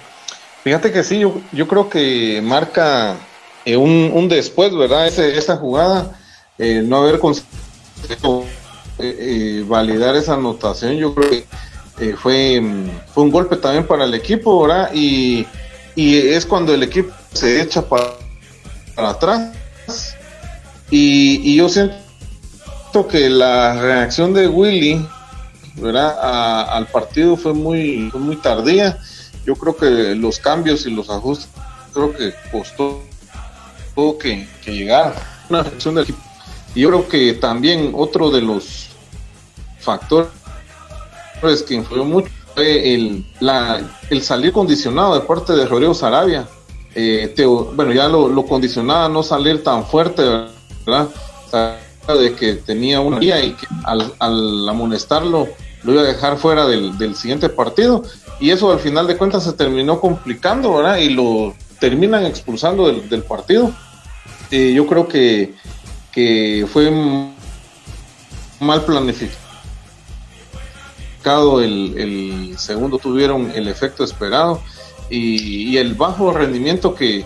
[0.62, 3.16] Fíjate que sí, yo, yo creo que marca
[3.64, 5.06] eh, un, un, después, ¿verdad?
[5.06, 6.18] Ese, esa jugada,
[6.58, 8.44] eh, no haber conseguido
[8.98, 12.62] eh, validar esa anotación, yo creo que fue,
[13.12, 14.90] fue un golpe también para el equipo, ¿verdad?
[14.94, 15.46] Y
[15.96, 18.14] y es cuando el equipo se echa para,
[18.96, 19.52] atrás.
[20.90, 21.94] Y, yo siento
[23.02, 25.04] que la reacción de Willy
[25.74, 26.68] ¿verdad?
[26.70, 28.98] al partido fue muy, muy tardía.
[29.44, 31.48] Yo creo que los cambios y los ajustes,
[31.92, 33.02] creo que costó
[33.94, 35.14] todo que, que llegar
[35.50, 36.20] una reacción del equipo.
[36.74, 38.90] Y yo creo que también otro de los
[39.80, 40.30] factores
[41.66, 43.26] que influyó mucho el,
[44.10, 46.46] el salir condicionado de parte de Rodrigo Sarabia.
[46.94, 47.34] Eh,
[47.74, 50.22] bueno, ya lo, lo, condicionaba no salir tan fuerte.
[52.12, 55.48] De que tenía una guía y que al, al, amonestarlo
[55.82, 58.02] lo iba a dejar fuera del, del, siguiente partido.
[58.40, 60.98] Y eso al final de cuentas se terminó complicando, ¿verdad?
[60.98, 63.72] Y lo terminan expulsando del, del partido.
[64.50, 65.54] Eh, yo creo que,
[66.12, 66.90] que fue
[68.60, 69.40] mal planificado
[71.62, 74.60] el, segundo tuvieron el efecto esperado
[75.10, 77.24] y, el bajo rendimiento que,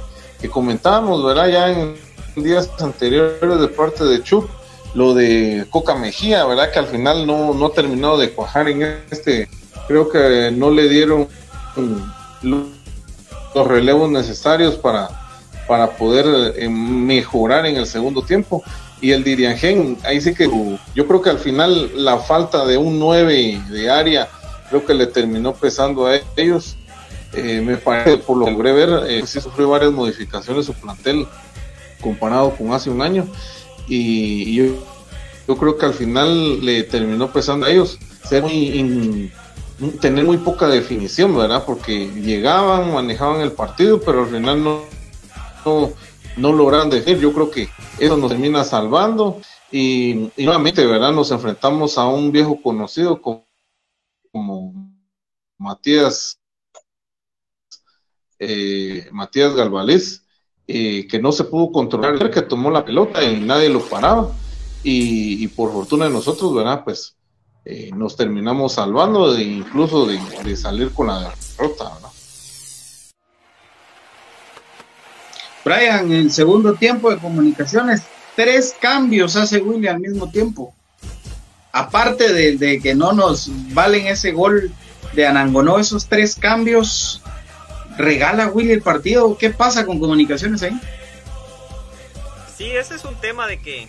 [0.50, 1.48] comentábamos, ¿verdad?
[1.48, 1.94] Ya en
[2.36, 4.48] días anteriores de parte de Chup,
[4.94, 6.70] lo de Coca Mejía, ¿verdad?
[6.70, 9.48] Que al final no, no ha terminado de cuajar en este,
[9.86, 11.28] creo que no le dieron
[12.42, 15.08] los relevos necesarios para,
[15.66, 18.62] para poder eh, mejorar en el segundo tiempo
[19.00, 20.50] y el Diriangen, ahí sí que
[20.94, 24.28] yo creo que al final la falta de un 9 de área,
[24.68, 26.76] creo que le terminó pesando a ellos.
[27.34, 31.26] Eh, me parece, por lo que logré ver, eh, sí sufrió varias modificaciones su plantel
[32.00, 33.28] comparado con hace un año.
[33.88, 34.64] Y, yo,
[35.46, 37.98] yo, creo que al final le terminó pesando a ellos
[38.28, 39.32] ser muy,
[40.00, 41.64] tener muy poca definición, ¿verdad?
[41.64, 44.82] Porque llegaban, manejaban el partido, pero al final no,
[45.64, 45.92] no
[46.38, 47.20] no logran definir.
[47.20, 51.12] Yo creo que eso nos termina salvando y, nuevamente, ¿verdad?
[51.12, 53.44] Nos enfrentamos a un viejo conocido como,
[55.58, 56.38] Matías
[58.38, 60.24] eh, Matías Galvalés,
[60.70, 64.30] eh, que no se pudo controlar, que tomó la pelota y nadie lo paraba.
[64.82, 66.84] Y, por fortuna de nosotros, ¿verdad?
[66.84, 67.16] Pues
[67.64, 72.08] eh, nos terminamos salvando de, incluso de, salir con la derrota, ¿verdad?
[75.64, 78.02] Brian, el segundo tiempo de comunicaciones,
[78.36, 80.74] tres cambios hace Willy al mismo tiempo.
[81.72, 84.70] Aparte de, que no nos valen ese gol
[85.14, 87.22] de Anangonó, esos tres cambios,
[87.98, 89.36] regala Willy el partido.
[89.36, 90.80] ¿Qué pasa con comunicaciones ahí?
[92.56, 93.88] Sí, ese es un tema de que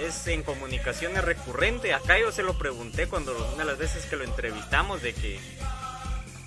[0.00, 1.92] es en comunicaciones recurrente.
[1.92, 5.38] Acá yo se lo pregunté cuando una de las veces que lo entrevistamos de que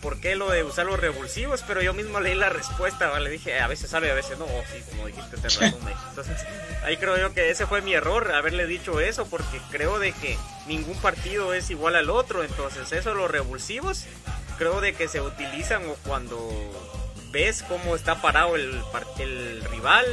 [0.02, 3.60] por qué lo de usar los revulsivos, pero yo mismo leí la respuesta, le dije,
[3.60, 5.94] a veces sabe, a veces no, sí, como dijiste, te resume.
[6.10, 6.46] Entonces,
[6.84, 10.38] ahí creo yo que ese fue mi error, haberle dicho eso, porque creo de que
[10.68, 14.06] ningún partido es igual al otro, entonces eso, los revulsivos,
[14.58, 16.50] creo de que se utilizan o cuando
[17.32, 18.82] ves cómo está parado el,
[19.20, 20.06] el rival,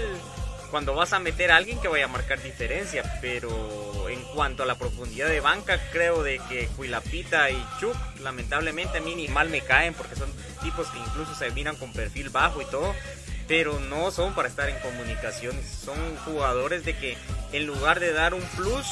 [0.71, 4.67] cuando vas a meter a alguien que vaya a marcar diferencia, pero en cuanto a
[4.67, 9.51] la profundidad de banca, creo de que Cuilapita y Chuk, lamentablemente a mí ni mal
[9.51, 12.95] me caen porque son tipos que incluso se miran con perfil bajo y todo,
[13.49, 15.67] pero no son para estar en comunicaciones.
[15.67, 17.19] Son jugadores de que
[17.53, 18.87] en lugar de dar un plus,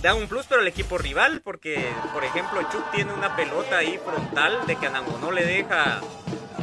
[0.00, 3.98] da un plus pero el equipo rival, porque por ejemplo Chuck tiene una pelota ahí
[4.04, 4.88] frontal de que
[5.20, 6.00] no le deja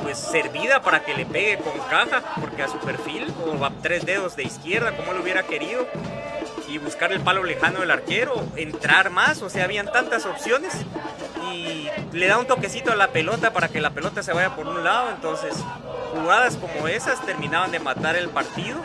[0.02, 4.06] pues servida para que le pegue con caja, porque a su perfil, o a tres
[4.06, 5.88] dedos de izquierda, como lo hubiera querido,
[6.70, 10.74] y buscar el palo lejano del arquero, entrar más, o sea, habían tantas opciones
[11.52, 14.68] y le da un toquecito a la pelota para que la pelota se vaya por
[14.68, 15.56] un lado, entonces
[16.14, 18.78] jugadas como esas terminaban de matar el partido.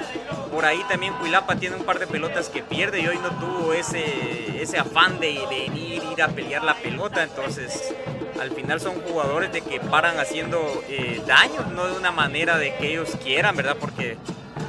[0.51, 3.73] Por ahí también Cuilapa tiene un par de pelotas que pierde y hoy no tuvo
[3.73, 7.93] ese, ese afán de, ir, ir a pelear la pelota, entonces
[8.41, 12.75] al final son jugadores de que paran haciendo eh, daño, no de una manera de
[12.77, 13.77] que ellos quieran, ¿verdad?
[13.79, 14.17] Porque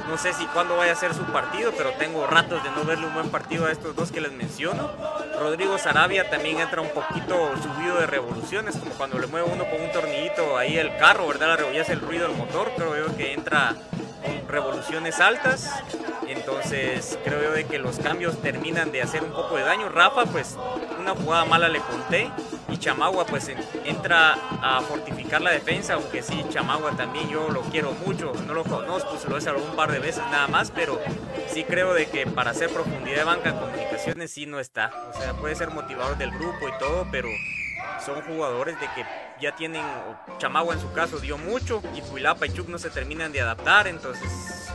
[0.08, 3.06] no sé si cuándo vaya a ser su partido, pero tengo ratos de no verle
[3.06, 4.90] un buen partido a estos dos que les menciono.
[5.40, 9.80] Rodrigo Sarabia también entra un poquito subido de revoluciones, como cuando le mueve uno con
[9.80, 11.58] un tornillito ahí el carro, ¿verdad?
[11.58, 13.74] La hace el ruido del motor, creo yo que entra
[14.22, 15.70] con revoluciones altas.
[16.26, 19.88] Entonces creo yo de que los cambios terminan de hacer un poco de daño.
[19.88, 20.56] Rafa, pues
[20.98, 22.30] una jugada mala le conté.
[22.68, 23.50] Y Chamagua pues
[23.84, 28.64] entra a fortificar la defensa, aunque sí, Chamagua también yo lo quiero mucho, no lo
[28.64, 31.00] conozco, se lo he un par de veces nada más, pero
[31.48, 34.90] sí creo de que para hacer profundidad de banca en comunicaciones sí no está.
[35.14, 37.28] O sea, puede ser motivador del grupo y todo, pero
[38.04, 39.04] son jugadores de que
[39.40, 39.82] ya tienen,
[40.38, 43.86] Chamagua en su caso dio mucho y Cuilapa y Chuk no se terminan de adaptar,
[43.86, 44.65] entonces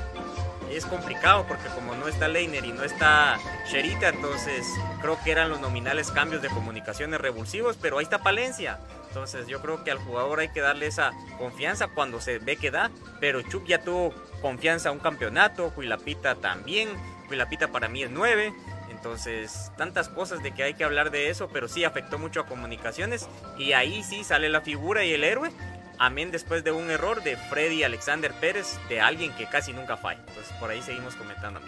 [0.78, 4.66] es complicado porque como no está Leiner y no está Sherita, entonces
[5.02, 8.80] creo que eran los nominales cambios de comunicaciones revulsivos, pero ahí está Palencia.
[9.08, 12.72] Entonces yo creo que al jugador hay que darle esa confianza cuando se ve que
[12.72, 16.90] da, pero Chuk ya tuvo confianza un campeonato, Cuilapita también,
[17.28, 18.54] Cuilapita para mí es 9,
[19.02, 22.46] entonces, tantas cosas de que hay que hablar de eso, pero sí afectó mucho a
[22.46, 25.52] comunicaciones y ahí sí sale la figura y el héroe.
[25.98, 30.22] Amén después de un error de Freddy Alexander Pérez, de alguien que casi nunca falla.
[30.28, 31.60] Entonces, por ahí seguimos comentando.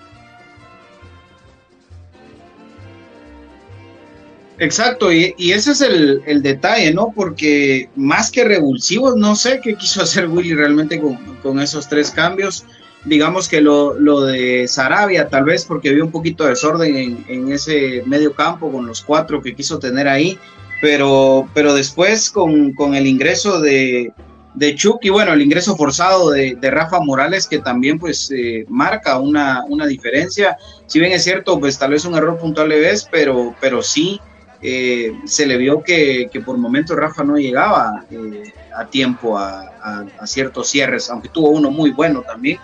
[4.60, 7.12] Exacto, y, ese es el, detalle, ¿no?
[7.16, 11.02] Porque más que revulsivos, no sé qué quiso hacer Willy realmente
[11.42, 12.66] con, esos tres cambios
[13.06, 17.26] digamos que lo, lo, de Sarabia, tal vez porque había un poquito de desorden en,
[17.28, 20.40] en, ese medio campo con los cuatro que quiso tener ahí,
[20.84, 24.12] pero, pero después con, con el ingreso de,
[24.54, 29.18] de Chuck y bueno, el ingreso forzado de, Rafa Morales que también pues eh, marca
[29.18, 33.08] una, una, diferencia, si bien es cierto, pues tal vez un error puntual le ves,
[33.10, 34.20] pero, pero sí.
[34.66, 39.60] Eh, se le vio que, que, por momentos Rafa no llegaba eh, a tiempo a,
[39.62, 42.60] a, a, ciertos cierres, aunque tuvo uno muy bueno también,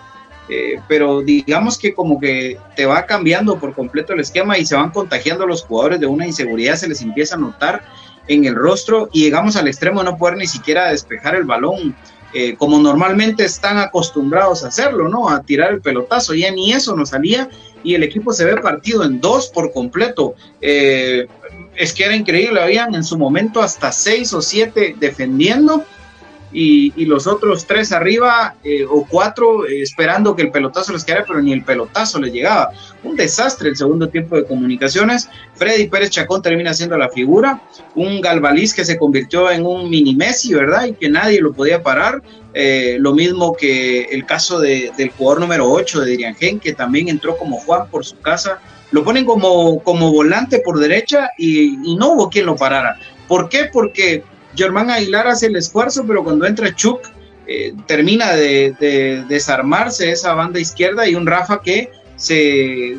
[0.52, 4.74] eh, pero digamos que como que te va cambiando por completo el esquema y se
[4.74, 7.84] van contagiando los jugadores de una inseguridad, se les empieza a notar
[8.30, 11.96] en el rostro y llegamos al extremo de no poder ni siquiera despejar el balón
[12.32, 15.28] eh, como normalmente están acostumbrados a hacerlo, ¿no?
[15.28, 17.48] A tirar el pelotazo, ya ni eso nos salía
[17.82, 20.36] y el equipo se ve partido en dos por completo.
[20.60, 21.26] Eh,
[21.74, 25.84] es que era increíble, habían en su momento hasta seis o siete defendiendo
[26.52, 31.24] y, los otros tres arriba eh, o cuatro eh, esperando que el pelotazo les quedara,
[31.26, 32.70] pero ni el pelotazo les llegaba.
[33.02, 35.28] Un desastre el segundo tiempo de comunicaciones.
[35.54, 37.62] Freddy Pérez Chacón termina siendo la figura.
[37.94, 40.86] Un Galvaliz que se convirtió en un mini Messi, ¿verdad?
[40.86, 42.22] Y que nadie lo podía parar.
[42.52, 47.08] Eh, lo mismo que el caso de, del jugador número 8 de Diriangén, que también
[47.08, 48.60] entró como Juan por su casa.
[48.90, 52.98] Lo ponen como, como volante por derecha y, y no hubo quien lo parara.
[53.28, 53.70] ¿Por qué?
[53.72, 54.24] Porque
[54.56, 57.00] Germán Aguilar hace el esfuerzo, pero cuando entra Chuck,
[57.46, 62.98] eh, termina de, desarmarse esa banda izquierda y un Rafa que se,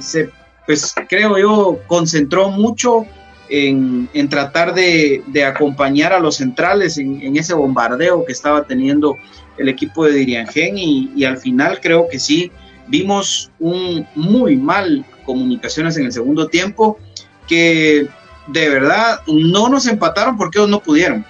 [0.66, 3.06] pues creo yo, concentró mucho
[3.50, 9.18] en, tratar de, acompañar a los centrales en, ese bombardeo que estaba teniendo
[9.58, 12.52] el equipo de Diriangen y al final creo que sí,
[12.92, 17.00] vimos un muy mal comunicaciones en el segundo tiempo
[17.48, 18.08] que
[18.48, 21.26] de verdad no nos empataron porque ellos no pudieron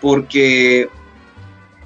[0.00, 0.88] porque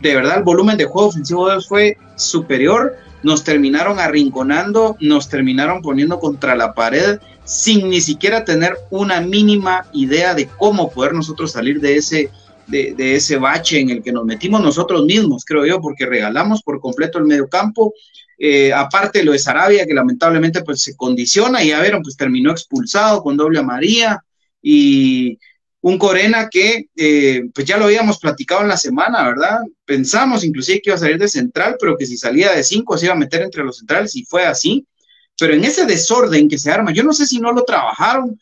[0.00, 5.82] de verdad el volumen de juego ofensivo de fue superior, nos terminaron arrinconando, nos terminaron
[5.82, 11.52] poniendo contra la pared sin ni siquiera tener una mínima idea de cómo poder nosotros
[11.52, 12.30] salir de ese,
[12.68, 16.80] de, ese bache en el que nos metimos nosotros mismos, creo yo, porque regalamos por
[16.80, 17.92] completo el medio campo.
[18.38, 22.52] Eh, aparte lo de Sarabia, que lamentablemente pues se condiciona, y ya vieron, pues terminó
[22.52, 24.22] expulsado con doble amarilla,
[24.62, 25.38] y
[25.82, 29.60] un Corena que eh, pues ya lo habíamos platicado en la semana, ¿verdad?
[29.84, 33.06] Pensamos inclusive que iba a salir de central, pero que si salía de cinco se
[33.06, 34.86] iba a meter entre los centrales y fue así.
[35.38, 38.38] Pero en ese desorden que se arma, yo no sé si no lo trabajaron,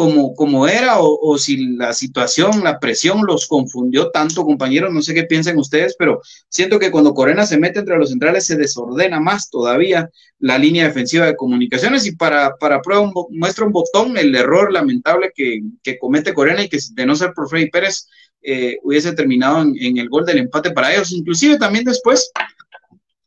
[0.00, 5.12] como, como era o, si la situación, la presión los confundió tanto, compañeros, no sé
[5.12, 9.20] qué piensan ustedes, pero siento que cuando Corena se mete entre los centrales se desordena
[9.20, 10.08] más todavía
[10.38, 15.32] la línea defensiva de comunicaciones y para, para prueba muestra un botón el error lamentable
[15.34, 18.08] que, comete Corena y que de no ser por Freddy Pérez
[18.40, 22.32] eh, hubiese terminado en, en el gol del empate para ellos, inclusive también después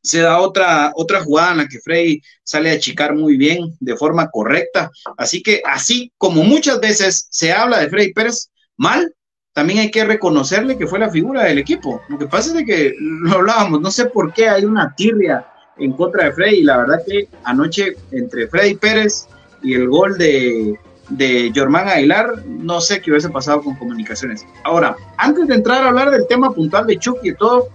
[0.04, 3.96] se da otra, otra jugada en la que Freddy sale a achicar muy bien, de
[3.96, 4.92] forma correcta.
[5.18, 9.14] Así que así como muchas veces se habla de Freddy Pérez mal,
[9.54, 12.02] también hay que reconocerle que fue la figura del equipo.
[12.10, 15.48] Lo que pasa es de que lo hablábamos, no sé por qué hay una tirria
[15.78, 16.64] en contra de Freddy.
[16.64, 19.28] La verdad que anoche entre Freddy Pérez
[19.62, 20.78] y el gol de,
[21.10, 24.46] de Germán Aguilar, no sé qué hubiese pasado con comunicaciones.
[24.66, 27.70] Ahora, antes de entrar a hablar del tema puntual de Chucky y todo,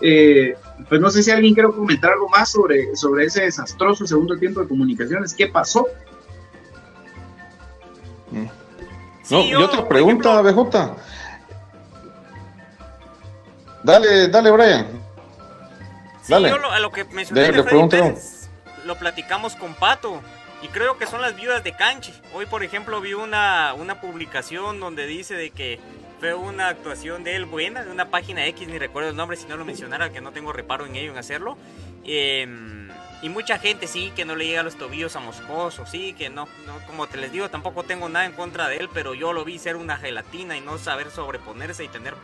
[0.00, 0.56] eh,
[0.88, 4.60] pues no sé si alguien quiere comentar algo más sobre, sobre ese desastroso segundo tiempo
[4.60, 5.34] de comunicaciones.
[5.34, 5.86] ¿Qué pasó?
[9.30, 10.96] No, y otra pregunta, BJ.
[13.82, 14.86] Dale, dale, Brian.
[16.28, 16.48] dale.
[16.48, 18.16] Yo lo, a lo que mencioné de,
[18.84, 20.20] lo platicamos con Pato
[20.62, 22.12] y creo que son las viudas de Canchi.
[22.34, 25.78] Hoy, por ejemplo, vi una, una publicación donde dice de que
[26.18, 29.46] fue una actuación de él buena, de una página X, ni recuerdo el nombre si
[29.46, 31.56] no lo mencionara, que no tengo reparo en ello en hacerlo.
[32.04, 32.88] Em,
[33.22, 36.30] y mucha gente sí que no le llega a los tobillos a Moscoso, sí que
[36.30, 39.32] no, no, como te les digo, tampoco tengo nada en contra de él, pero yo
[39.32, 42.14] lo vi ser una gelatina y no saber sobreponerse y tener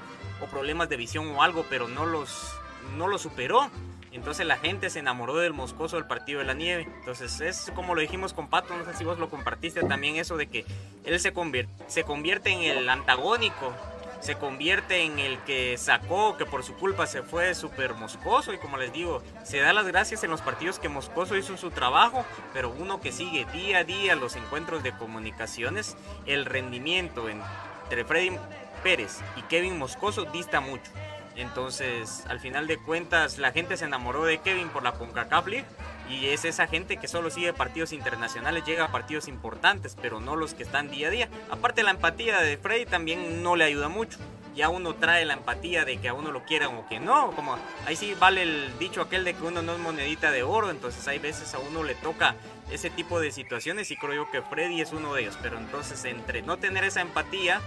[0.41, 2.53] o problemas de visión o algo, pero no los,
[2.97, 3.71] no lo superó.
[4.15, 6.89] Entonces la gente se enamoró del Moscoso del partido de la nieve.
[7.01, 10.37] Entonces es como lo dijimos con Pato, no sé si vos lo compartiste también, eso
[10.37, 10.65] de que
[11.05, 13.75] él se convierte, se convierte en el antagónico,
[14.21, 18.55] se convierte en el que sacó, que por su culpa se fue súper Moscoso.
[18.55, 21.71] Y como les digo, se da las gracias en los partidos que Moscoso hizo su
[21.71, 28.05] trabajo, pero uno que sigue día a día los encuentros de comunicaciones, el rendimiento entre
[28.05, 28.39] Freddy
[28.85, 30.91] Pérez y Kevin Moscoso dista mucho.
[31.37, 35.67] Entonces, al final de cuentas, la gente se enamoró de Kevin por la CONCACAF League
[36.09, 40.37] y es esa gente que solo sigue partidos internacionales, llega a partidos importantes, pero no
[40.37, 41.29] los que están día a día.
[41.51, 44.19] Aparte, la empatía de Freddy también no le ayuda mucho.
[44.55, 47.59] Ya uno trae la empatía de que a uno lo quieran o que no, como
[47.87, 51.09] ahí sí vale el dicho aquel de que uno no es monedita de oro, entonces
[51.09, 52.37] hay veces a uno le toca
[52.71, 56.05] ese tipo de situaciones y creo yo que Freddy es uno de ellos, pero entonces
[56.05, 57.61] entre no tener esa empatía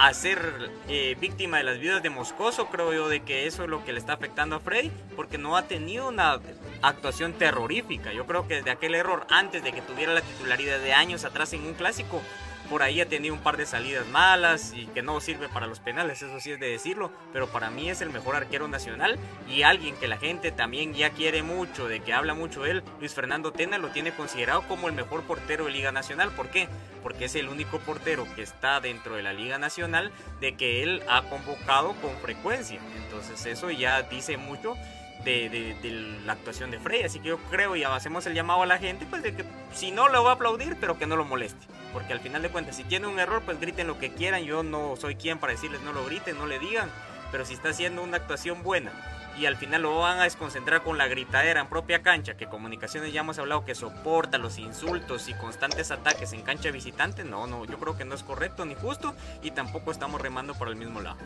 [0.00, 3.68] a ser eh, víctima de las vidas de Moscoso, creo yo, de que eso es
[3.68, 6.40] lo que le está afectando a Freddy, porque no ha tenido una
[6.80, 8.10] actuación terrorífica.
[8.10, 11.52] Yo creo que desde aquel error, antes de que tuviera la titularidad de años atrás
[11.52, 12.22] en un clásico,
[12.70, 15.80] por ahí ha tenido un par de salidas malas y que no sirve para los
[15.80, 19.62] penales, eso sí es de decirlo, pero para mí es el mejor arquero nacional y
[19.62, 23.52] alguien que la gente también ya quiere mucho, de que habla mucho él, Luis Fernando
[23.52, 26.30] Tena lo tiene considerado como el mejor portero de Liga Nacional.
[26.30, 26.68] ¿Por qué?
[27.02, 31.02] Porque es el único portero que está dentro de la Liga Nacional de que él
[31.08, 32.78] ha convocado con frecuencia.
[33.04, 34.76] Entonces eso ya dice mucho
[35.24, 37.02] de, la actuación de Frey.
[37.02, 39.90] Así que yo creo y hacemos el llamado a la gente, pues de que si
[39.90, 41.66] no lo va a aplaudir, pero que no lo moleste.
[41.92, 44.44] Porque al final de cuentas, si tiene un error, pues griten lo que quieran.
[44.44, 46.90] Yo no soy quien para decirles no lo griten, no le digan.
[47.32, 48.92] Pero si está haciendo una actuación buena
[49.38, 53.12] y al final lo van a desconcentrar con la gritadera en propia cancha, que comunicaciones
[53.12, 57.64] ya hemos hablado que soporta los insultos y constantes ataques en cancha visitante, no, no,
[57.64, 61.00] yo creo que no es correcto ni justo y tampoco estamos remando por el mismo
[61.00, 61.16] lado.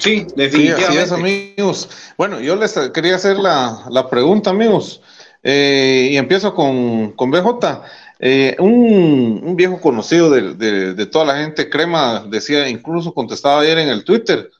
[0.00, 1.14] Sí, definitivamente.
[1.14, 1.90] amigos.
[2.16, 5.02] Bueno, yo les quería hacer la, pregunta, amigos,
[5.42, 7.82] eh, y empiezo con, con BJ.
[8.18, 14.04] Eh, un, viejo conocido de, toda la gente, Crema, decía, incluso contestaba ayer en el
[14.04, 14.50] Twitter,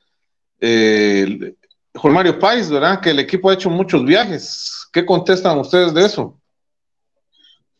[0.60, 1.54] eh,
[1.94, 3.00] Juan Mario Páez, ¿verdad?
[3.00, 4.86] Que el equipo ha hecho muchos viajes.
[4.92, 6.36] ¿Qué contestan ustedes de eso?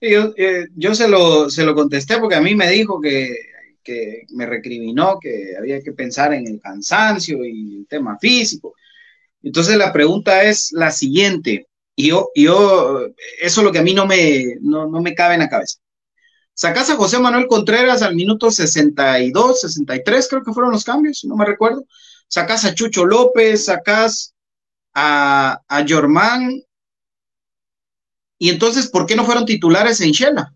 [0.00, 0.32] yo,
[0.76, 3.36] yo se, lo, se lo contesté porque a mí me dijo que
[3.82, 8.74] que me recriminó que había que pensar en el cansancio y el tema físico.
[9.42, 13.06] Entonces la pregunta es la siguiente, y yo, yo
[13.40, 15.78] eso es lo que a mí no me, no, me cabe en la cabeza.
[16.54, 21.36] Sacás a José Manuel Contreras al minuto 62, 63, creo que fueron los cambios, no
[21.36, 21.84] me recuerdo.
[22.28, 24.34] Sacás a Chucho López, sacás
[24.94, 26.62] a, a Germán.
[28.38, 30.54] Y entonces, ¿por qué no fueron titulares en Shela?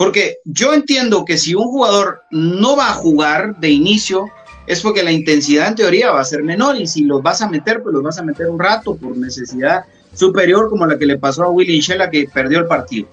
[0.00, 4.30] Porque yo entiendo que si un jugador no va a jugar de inicio,
[4.70, 7.48] es porque la intensidad en teoría va a ser menor y si los vas a
[7.48, 11.18] meter, pues los vas a meter un rato por necesidad superior como la que le
[11.18, 13.08] pasó a Willy Shella que perdió el partido.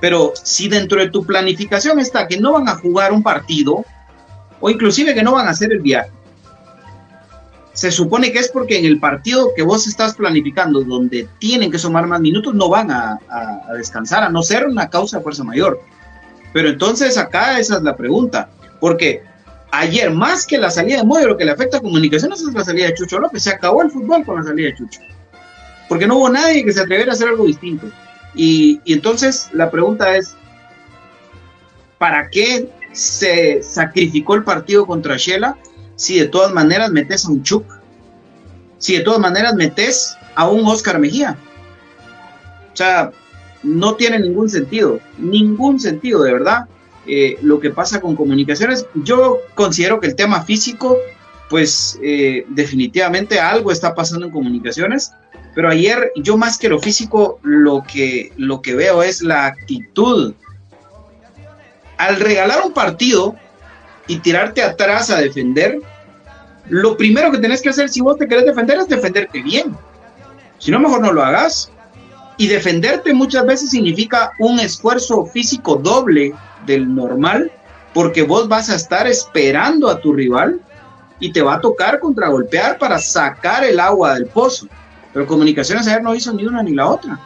[0.00, 3.84] Pero si dentro de tu planificación está que no van a jugar un partido
[4.58, 6.10] o inclusive que no van a hacer el viaje,
[7.74, 11.78] se supone que es porque en el partido que vos estás planificando, donde tienen que
[11.78, 13.18] sumar más minutos, no van a,
[13.76, 15.78] descansar, a no ser una causa de fuerza mayor.
[16.54, 18.48] Pero entonces acá esa es la pregunta,
[18.80, 19.35] porque
[19.70, 22.64] ayer más que la salida de Moyo, lo que le afecta a comunicaciones es la
[22.64, 25.00] salida de Chucho López, se acabó el fútbol con la salida de Chucho,
[25.88, 27.86] porque no hubo nadie que se atreviera a hacer algo distinto.
[28.34, 30.34] Y, entonces la pregunta es,
[31.98, 35.56] ¿para qué se sacrificó el partido contra Shela
[35.96, 37.64] si de todas maneras metes a un Chuck,
[38.78, 41.36] si de todas maneras metes a un Oscar Mejía.
[42.72, 43.10] O sea,
[43.62, 46.66] no tiene ningún sentido, ningún sentido, de verdad,
[47.06, 48.86] eh, lo que pasa con comunicaciones.
[48.94, 50.96] Yo considero que el tema físico,
[51.48, 55.12] pues eh, definitivamente algo está pasando en comunicaciones,
[55.54, 60.34] pero ayer yo más que lo físico, lo que, lo que veo es la actitud.
[61.96, 63.36] Al regalar un partido,
[64.06, 65.80] y tirarte atrás a defender,
[66.68, 69.76] lo primero que tenés que hacer si vos te querés defender es defenderte bien.
[70.58, 71.70] Si no, mejor no lo hagas.
[72.38, 76.34] Y defenderte muchas veces significa un esfuerzo físico doble
[76.66, 77.50] del normal,
[77.94, 80.60] porque vos vas a estar esperando a tu rival
[81.18, 84.68] y te va a tocar contragolpear para sacar el agua del pozo.
[85.12, 87.18] Pero Comunicaciones ayer no hizo ni una ni la otra.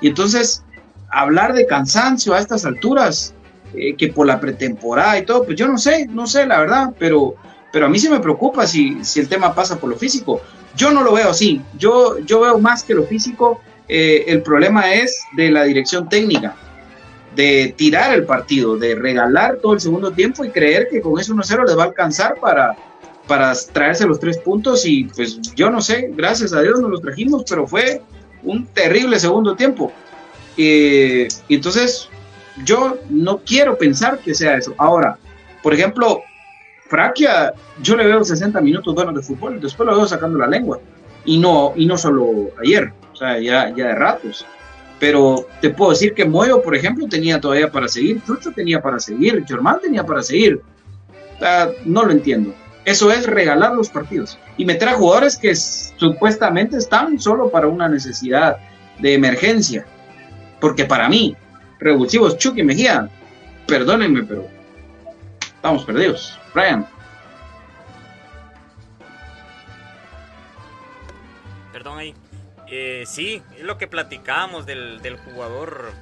[0.00, 0.64] Y entonces,
[1.10, 3.34] hablar de cansancio a estas alturas,
[3.74, 6.94] eh, que por la pretemporada y todo, pues yo no sé, no sé la verdad,
[6.98, 7.34] pero,
[7.72, 10.40] pero a mí sí me preocupa si, si el tema pasa por lo físico.
[10.76, 14.92] Yo no lo veo así, yo, yo veo más que lo físico, eh, el problema
[14.92, 16.54] es de la dirección técnica,
[17.36, 21.32] de tirar el partido, de regalar todo el segundo tiempo y creer que con ese
[21.32, 22.74] 1-0 les va a alcanzar para,
[23.26, 27.02] para traerse los tres puntos y pues yo no sé, gracias a Dios nos los
[27.02, 28.00] trajimos, pero fue
[28.42, 29.92] un terrible segundo tiempo.
[30.56, 32.08] Eh, entonces
[32.64, 34.74] yo no quiero pensar que sea eso.
[34.78, 35.18] Ahora,
[35.62, 36.22] por ejemplo,
[36.88, 40.80] Fraquia, yo le veo 60 minutos buenos de fútbol, después lo veo sacando la lengua.
[41.26, 44.46] Y no, y no solo ayer, o sea, ya, ya de ratos.
[44.98, 48.98] Pero te puedo decir que Moyo, por ejemplo, tenía todavía para seguir, Chucho tenía para
[48.98, 50.62] seguir, Germán tenía para seguir.
[51.84, 52.54] No lo entiendo.
[52.86, 57.88] Eso es regalar los partidos y meter a jugadores que supuestamente están solo para una
[57.88, 58.58] necesidad
[58.98, 59.84] de emergencia.
[60.60, 61.36] Porque para mí,
[61.78, 63.10] revulsivos Chucky Mejía,
[63.66, 64.46] perdónenme, pero
[65.56, 66.38] estamos perdidos.
[66.54, 66.86] Brian.
[72.68, 75.92] Eh, sí, es lo que platicábamos del, jugador.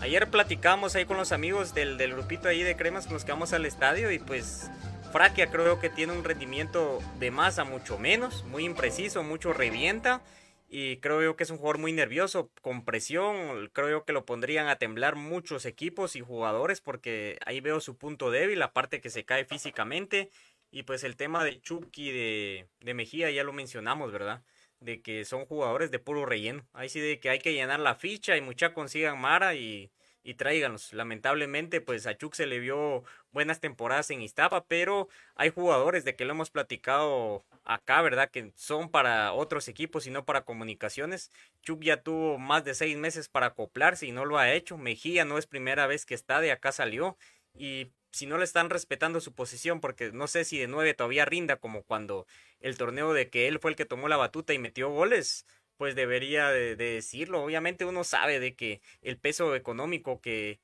[0.00, 3.52] Ayer platicamos ahí con los amigos del, del grupito de cremas con los que vamos
[3.52, 4.70] al estadio y pues
[5.12, 10.22] Fraquia creo que tiene un rendimiento de masa mucho menos, muy impreciso, mucho revienta
[10.68, 14.24] y creo yo que es un jugador muy nervioso, con presión, creo yo que lo
[14.24, 19.02] pondrían a temblar muchos equipos y jugadores porque ahí veo su punto débil, la parte
[19.02, 20.30] que se cae físicamente
[20.70, 24.42] y pues el tema de Chucky, de, de Mejía ya lo mencionamos, ¿verdad?
[24.82, 27.94] De que son jugadores de puro relleno, ahí sí de que hay que llenar la
[27.94, 29.92] ficha y mucha consigan Mara y,
[30.24, 30.92] y tráiganos.
[30.92, 36.16] Lamentablemente, pues a Chuck se le vio buenas temporadas en Iztapa, pero hay jugadores de
[36.16, 38.30] que lo hemos platicado acá, ¿verdad?
[38.30, 41.30] Que son para otros equipos y no para comunicaciones.
[41.62, 44.78] Chuck ya tuvo más de seis meses para acoplarse y no lo ha hecho.
[44.78, 47.16] Mejía no es primera vez que está, de acá salió.
[47.54, 51.24] Y si no le están respetando su posición, porque no sé si de nueve todavía
[51.24, 52.26] rinda como cuando
[52.60, 55.46] el torneo de que él fue el que tomó la batuta y metió goles,
[55.76, 57.42] pues debería de decirlo.
[57.42, 60.60] Obviamente uno sabe de que el peso económico que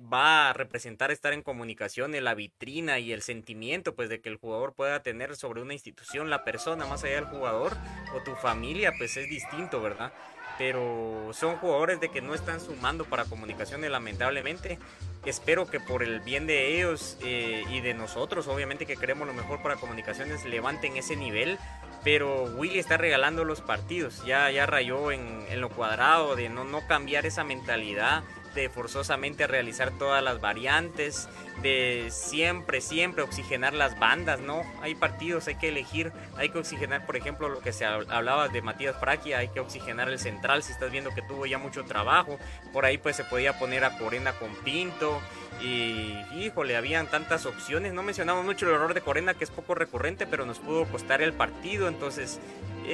[0.00, 4.28] va a representar estar en comunicación en la vitrina y el sentimiento pues de que
[4.28, 7.76] el jugador pueda tener sobre una institución la persona más allá del jugador
[8.14, 10.12] o tu familia pues es distinto verdad
[10.58, 14.78] pero son jugadores de que no están sumando para comunicaciones lamentablemente.
[15.24, 19.34] Espero que por el bien de ellos eh, y de nosotros obviamente que queremos lo
[19.34, 21.58] mejor para comunicaciones levanten ese nivel.
[22.02, 24.24] Pero Willy está regalando los partidos.
[24.24, 28.22] Ya ya rayó en, en lo cuadrado de no no cambiar esa mentalidad
[28.54, 31.28] de forzosamente realizar todas las variantes,
[31.62, 34.62] de siempre, siempre oxigenar las bandas, ¿no?
[34.82, 38.62] Hay partidos, hay que elegir, hay que oxigenar, por ejemplo, lo que se hablaba de
[38.62, 42.38] Matías Fraquia, hay que oxigenar el central si estás viendo que tuvo ya mucho trabajo,
[42.72, 45.20] por ahí pues se podía poner a Corena con Pinto,
[45.60, 49.74] y híjole, habían tantas opciones, no mencionamos mucho el error de Corena que es poco
[49.74, 52.40] recurrente, pero nos pudo costar el partido, entonces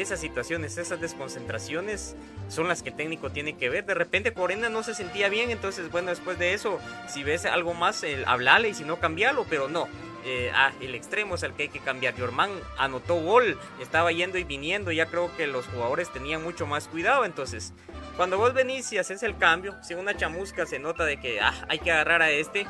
[0.01, 2.17] esas situaciones, esas desconcentraciones
[2.49, 3.85] son las que el técnico tiene que ver.
[3.85, 6.79] De repente Corena no se sentía bien, entonces bueno, después de eso,
[7.09, 9.89] si ves algo más, hablale y si no, cambialo, pero no.
[10.29, 12.17] Eh, ah, el extremo es el que hay que cambiar.
[12.17, 16.89] Yorman anotó gol, estaba yendo y viniendo, ya creo que los jugadores tenían mucho más
[16.89, 17.73] cuidado, entonces
[18.17, 21.55] cuando vos venís y haces el cambio, si una chamusca se nota de que ah,
[21.69, 22.67] hay que agarrar a este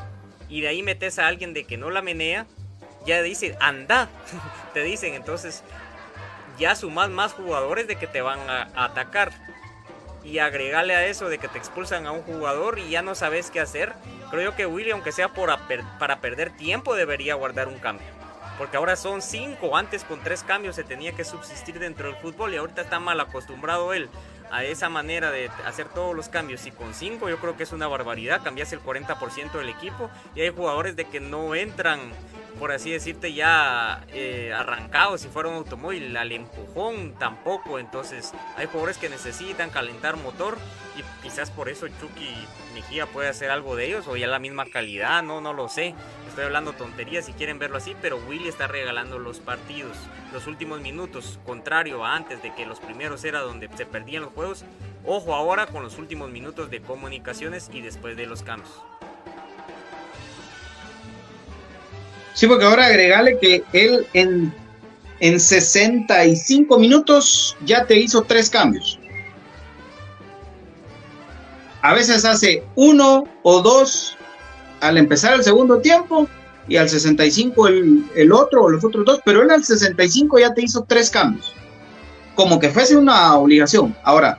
[0.51, 2.47] y de ahí metes a alguien de que no la menea,
[3.07, 4.11] ya dice, anda,
[4.75, 5.63] te dicen, entonces
[6.59, 9.33] ya sumas más jugadores de que te van a, atacar.
[10.25, 13.51] Y agregarle a eso de que te expulsan a un jugador y ya no sabes
[13.51, 13.93] qué hacer.
[14.31, 15.57] Creo yo que Willy, aunque sea por
[16.01, 18.09] para perder tiempo, debería guardar un cambio.
[18.59, 22.55] Porque ahora son cinco, antes con tres cambios se tenía que subsistir dentro del fútbol
[22.55, 24.09] y ahorita está mal acostumbrado él
[24.51, 27.73] a esa manera de hacer todos los cambios y con 5 yo creo que es
[27.73, 32.01] una barbaridad, cambias el 40% del equipo y hay jugadores de que no entran
[32.59, 37.79] por así decirte, ya eh, arrancado si fuera un automóvil, al empujón tampoco.
[37.79, 40.57] Entonces, hay jugadores que necesitan calentar motor
[40.97, 42.35] y quizás por eso Chucky
[42.75, 45.95] Mejía puede hacer algo de ellos o ya la misma calidad, no, no lo sé.
[46.37, 49.97] Estoy hablando tonterías si quieren verlo así, pero Willy está regalando los partidos,
[50.35, 54.35] los últimos minutos, contrario a antes de que los primeros era donde se perdían los
[54.35, 54.63] juegos.
[55.07, 58.69] Ojo ahora con los últimos minutos de comunicaciones y después de los cambios.
[62.35, 64.55] Sí, porque ahora agregale que él en,
[65.21, 68.99] en 65 minutos ya te hizo tres cambios.
[71.81, 74.16] A veces hace uno o dos
[74.89, 76.29] al empezar el segundo tiempo
[76.69, 80.63] y al 65 el, otro o los otros dos, pero él al 65 ya te
[80.63, 81.55] hizo tres cambios.
[82.35, 83.97] Como que fuese una obligación.
[84.03, 84.39] Ahora,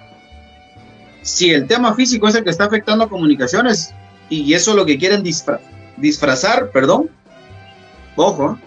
[1.21, 3.93] si el tema físico es el que está afectando a comunicaciones
[4.29, 5.23] y eso es lo que quieren
[5.97, 7.09] disfrazar, perdón,
[8.17, 8.57] Ojo,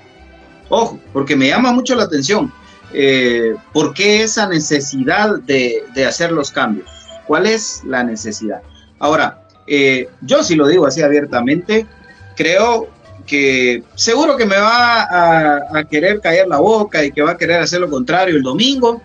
[0.68, 2.52] ojo, porque me llama mucho la atención.
[2.92, 6.88] Eh, ¿Por qué esa necesidad de, hacer los cambios?
[7.26, 8.62] ¿Cuál es la necesidad?
[9.00, 9.42] Ahora,
[9.72, 11.86] eh, yo si lo digo así abiertamente,
[12.34, 12.88] creo
[13.24, 17.60] que seguro que me va a, querer caer la boca y que va a querer
[17.60, 19.00] hacer lo contrario el domingo,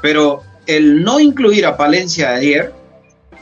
[0.00, 2.72] pero el no incluir a Palencia ayer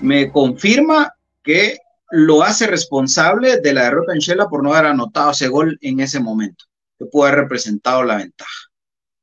[0.01, 1.13] me confirma
[1.43, 1.77] que
[2.11, 6.01] lo hace responsable de la derrota en Shela por no haber anotado ese gol en
[6.01, 6.65] ese momento,
[6.99, 8.71] que pudo haber representado la ventaja.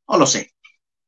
[0.07, 0.51] No lo sé,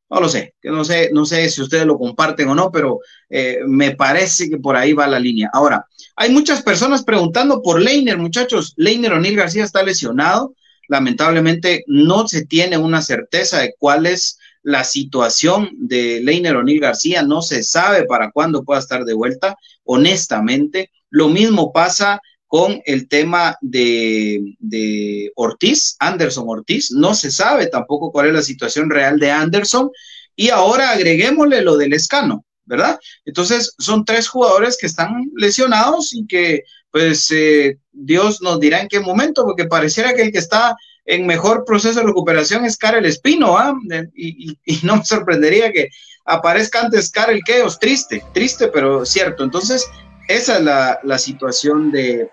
[0.10, 3.60] no lo sé, no sé, no sé si ustedes lo comparten o no, pero eh,
[3.68, 5.52] me parece que por ahí va la línea.
[5.54, 5.86] Ahora,
[6.16, 8.74] hay muchas personas preguntando por Leiner, muchachos.
[8.78, 10.56] Leiner O'Neill García está lesionado.
[10.88, 17.24] Lamentablemente no se tiene una certeza de cuál es la situación de Leiner O'Neill García.
[17.24, 19.58] No se sabe para cuándo pueda estar de vuelta.
[19.84, 26.92] Honestamente, lo mismo pasa con el tema de, Ortiz, Anderson Ortiz.
[26.92, 29.90] No se sabe tampoco cuál es la situación real de Anderson.
[30.36, 33.00] Y ahora agreguémosle lo del escano, ¿verdad?
[33.26, 38.88] Entonces, son tres jugadores que están lesionados y que, pues, eh, Dios nos dirá en
[38.88, 43.06] qué momento, porque pareciera que el que está en mejor proceso de recuperación es Karel
[43.06, 43.74] Espino, ¿ah?
[44.16, 45.90] Y, no me sorprendería que
[46.26, 49.44] aparezca antes Karel Keos, triste, triste, pero cierto.
[49.44, 49.86] Entonces,
[50.28, 52.30] esa es la, situación de,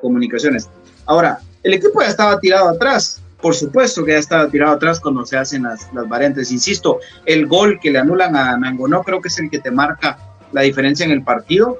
[0.00, 0.68] comunicaciones.
[1.06, 3.22] Ahora, el equipo ya estaba tirado atrás.
[3.40, 6.50] Por supuesto que ya estaba tirado atrás cuando se hacen las, variantes.
[6.50, 10.18] Insisto, el gol que le anulan a no creo que es el que te marca
[10.52, 11.78] la diferencia en el partido.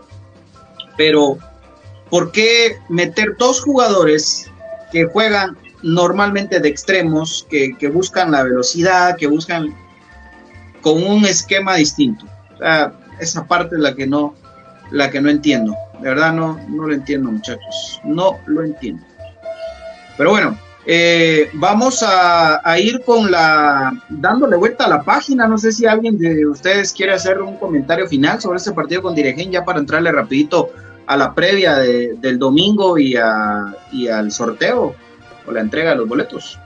[0.97, 1.39] Pero,
[2.11, 4.51] ¿por qué meter dos jugadores
[4.93, 9.75] que juegan normalmente de extremos, que, que buscan la velocidad, que buscan
[10.83, 12.27] con un esquema distinto?
[12.55, 14.35] O sea, esa parte es la que no,
[14.91, 15.75] la que no entiendo.
[16.01, 18.01] De verdad no, no lo entiendo, muchachos.
[18.05, 19.03] No lo entiendo.
[20.17, 25.49] Pero bueno, eh, vamos a, ir con la, dándole vuelta a la página.
[25.49, 29.15] No sé si alguien de ustedes quiere hacer un comentario final sobre este partido con
[29.15, 30.71] Diregen, ya para entrarle rapidito
[31.07, 34.95] a la previa del domingo y, a, y al sorteo
[35.47, 36.59] o la entrega de los boletos.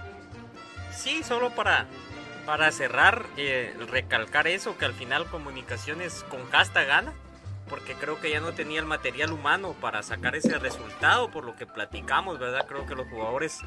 [0.94, 1.86] Sí, solo para,
[2.44, 7.12] para cerrar, eh, recalcar eso, que al final comunicaciones con casta gana
[7.70, 11.54] porque creo que ya no tenía el material humano para sacar ese resultado, por lo
[11.54, 12.66] que platicamos, ¿verdad?
[12.68, 13.60] Creo que los jugadores,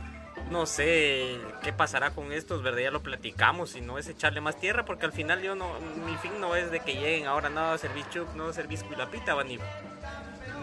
[0.50, 2.82] no sé qué pasará con estos, ¿verdad?
[2.82, 5.68] Ya lo platicamos y no es echarle más tierra, porque al final yo no,
[6.06, 8.80] mi fin no es de que lleguen ahora nada a servir Chuck, no a servir
[8.80, 9.58] Squilapita, ni,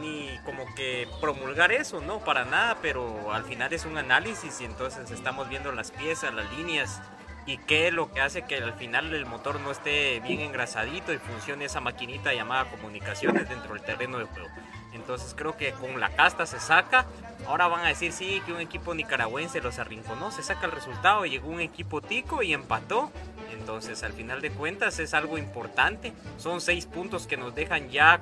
[0.00, 4.64] ni como que promulgar eso, no, para nada, pero al final es un análisis y
[4.64, 7.00] entonces estamos viendo las piezas, las líneas
[7.46, 11.12] y qué es lo que hace que al final el motor no esté bien engrasadito
[11.12, 14.48] y funcione esa maquinita llamada comunicaciones dentro del terreno de juego.
[14.92, 17.06] Entonces creo que con la casta se saca.
[17.46, 21.24] Ahora van a decir sí que un equipo nicaragüense los arrinconó, se saca el resultado,
[21.24, 23.10] llegó un equipo tico y empató.
[23.52, 26.12] Entonces al final de cuentas es algo importante.
[26.38, 28.20] Son seis puntos que nos dejan ya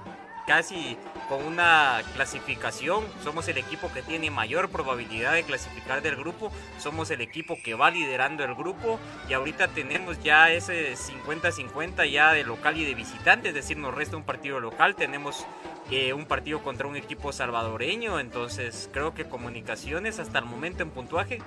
[0.49, 0.97] casi
[1.29, 3.05] con una clasificación.
[3.23, 6.51] Somos el equipo que tiene mayor probabilidad de clasificar del grupo.
[6.79, 8.99] Somos el equipo que va liderando el grupo.
[9.29, 13.49] Y ahorita tenemos ya ese 50-50 ya de local y de visitante.
[13.49, 14.97] Es decir, nos resta un partido local.
[14.97, 15.47] Tenemos
[16.15, 18.21] un partido contra un equipo salvadoreño.
[18.21, 21.41] Entonces creo que comunicaciones hasta el momento en puntuaje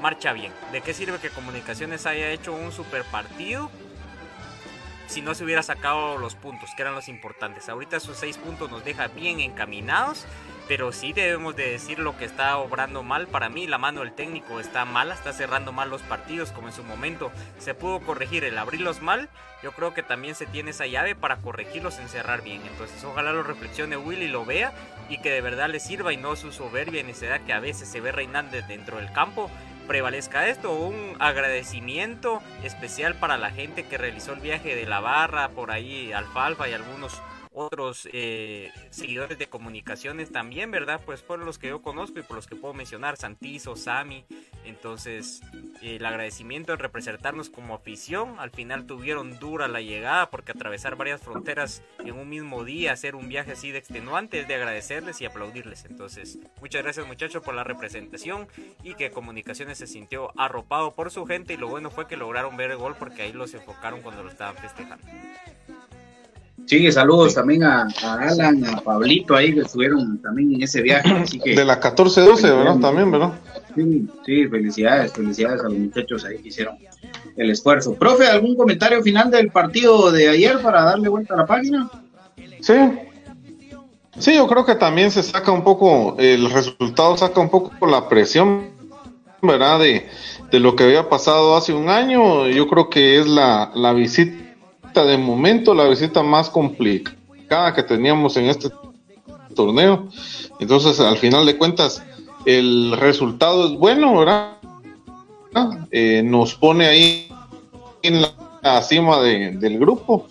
[0.00, 0.52] marcha bien.
[0.72, 3.70] ¿De qué sirve que Comunicaciones haya hecho un super partido?
[5.06, 7.68] si no se hubiera sacado los puntos, que eran los importantes.
[7.68, 10.26] Ahorita esos seis puntos nos deja bien encaminados,
[10.68, 13.26] pero sí debemos de decir lo que está obrando mal.
[13.28, 16.74] Para mí la mano del técnico está mala, está cerrando mal los partidos, como en
[16.74, 19.28] su momento se pudo corregir el abrirlos mal.
[19.62, 22.62] Yo creo que también se tiene esa llave para corregirlos en cerrar bien.
[22.66, 24.72] Entonces ojalá lo reflexione Willy, lo vea
[25.08, 27.88] y que de verdad le sirva y no su soberbia y necesidad que a veces
[27.88, 29.50] se ve reinando dentro del campo
[29.86, 35.50] prevalezca esto, un agradecimiento especial para la gente que realizó el viaje de la barra,
[35.50, 37.22] por ahí Alfalfa y algunos
[37.56, 41.00] otros eh, seguidores de comunicaciones también, ¿verdad?
[41.04, 44.26] Pues por los que yo conozco y por los que puedo mencionar, Santizo, Sami.
[44.66, 45.40] Entonces,
[45.80, 48.38] el agradecimiento de representarnos como afición.
[48.38, 53.16] Al final tuvieron dura la llegada porque atravesar varias fronteras en un mismo día, hacer
[53.16, 55.86] un viaje así de extenuante, es de agradecerles y aplaudirles.
[55.86, 58.48] Entonces, muchas gracias muchachos por la representación
[58.82, 62.56] y que comunicaciones se sintió arropado por su gente y lo bueno fue que lograron
[62.58, 65.06] ver el gol porque ahí los enfocaron cuando lo estaban festejando.
[66.66, 71.08] Sí, saludos también a, Alan, a Pablito ahí que estuvieron también en ese viaje.
[71.44, 72.78] de las 14-12, ¿verdad?
[72.80, 73.32] También, ¿verdad?
[73.76, 76.76] Sí, sí, felicidades, felicidades a los muchachos ahí que hicieron
[77.36, 77.94] el esfuerzo.
[77.94, 81.88] Profe, ¿algún comentario final del partido de ayer para darle vuelta a la página?
[82.60, 82.74] Sí.
[84.18, 88.08] Sí, yo creo que también se saca un poco, el resultado saca un poco la
[88.08, 88.70] presión,
[89.40, 89.78] ¿verdad?
[89.78, 90.08] De,
[90.50, 92.48] de lo que había pasado hace un año.
[92.48, 94.45] Yo creo que es la, la visita
[95.04, 98.70] de momento la visita más complicada que teníamos en este
[99.54, 100.08] torneo.
[100.60, 102.02] Entonces, al final de cuentas,
[102.44, 104.52] el resultado es bueno, ¿verdad?
[105.90, 107.28] Eh, nos pone ahí
[108.02, 110.26] en la, cima del grupo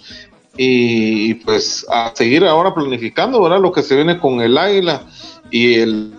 [0.57, 3.61] y, pues a seguir ahora planificando, ¿verdad?
[3.61, 5.03] Lo que se viene con el Águila
[5.51, 6.13] y el,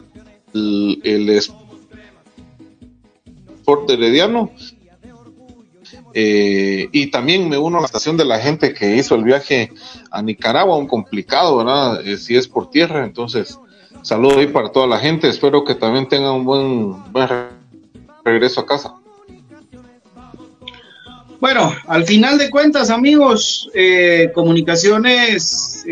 [0.55, 1.29] el, el
[3.61, 4.51] Sport Herediano
[6.19, 9.71] eh, y también me uno a la estación de la gente que hizo el viaje
[10.11, 12.07] a Nicaragua, un complicado, ¿verdad?
[12.09, 13.59] Eh, si es por tierra, entonces
[14.01, 17.29] saludo ahí para toda la gente, espero que también tengan un buen, buen
[18.25, 18.95] regreso a casa.
[21.39, 25.85] Bueno, al final de cuentas, amigos, eh, Comunicaciones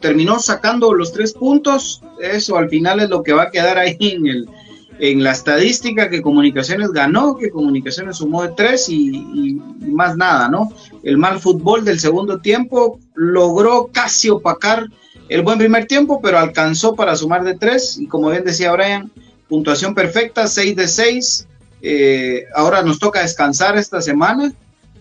[0.00, 2.02] terminó sacando los tres puntos.
[2.22, 4.48] Eso al final es lo que va a quedar ahí en el,
[4.98, 10.72] en la estadística que Comunicaciones ganó, que Comunicaciones sumó de tres y, más nada, ¿no?
[11.02, 14.86] El mal fútbol del segundo tiempo logró casi opacar
[15.28, 19.10] el buen primer tiempo, pero alcanzó para sumar de tres y como bien decía Brian,
[19.48, 21.46] puntuación perfecta, seis de seis.
[21.80, 24.52] Eh, ahora nos toca descansar esta semana,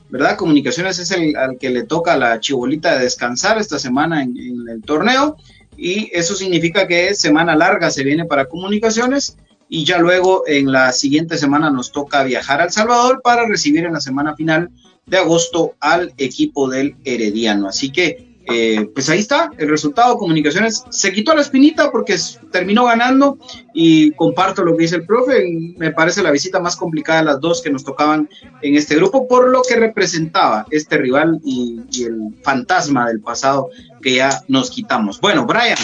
[0.09, 0.37] ¿verdad?
[0.37, 4.81] Comunicaciones es el al que le toca la chibolita de descansar esta semana en el
[4.83, 5.37] torneo
[5.75, 9.37] y eso significa que semana larga se viene para comunicaciones
[9.69, 13.93] y ya luego en la siguiente semana nos toca viajar al Salvador para recibir en
[13.93, 14.69] la semana final
[15.05, 17.67] de agosto al equipo del Herediano.
[17.67, 20.17] Así que, eh, pues ahí está el resultado.
[20.17, 22.15] Comunicaciones se quitó la espinita porque
[22.51, 23.37] terminó ganando
[23.73, 25.73] y comparto lo que dice el profe.
[25.77, 28.29] Me parece la visita más complicada de las dos que nos tocaban
[28.61, 33.69] en este grupo por lo que representaba este rival y, y el fantasma del pasado
[34.01, 35.19] que ya nos quitamos.
[35.19, 35.77] Bueno, Brian,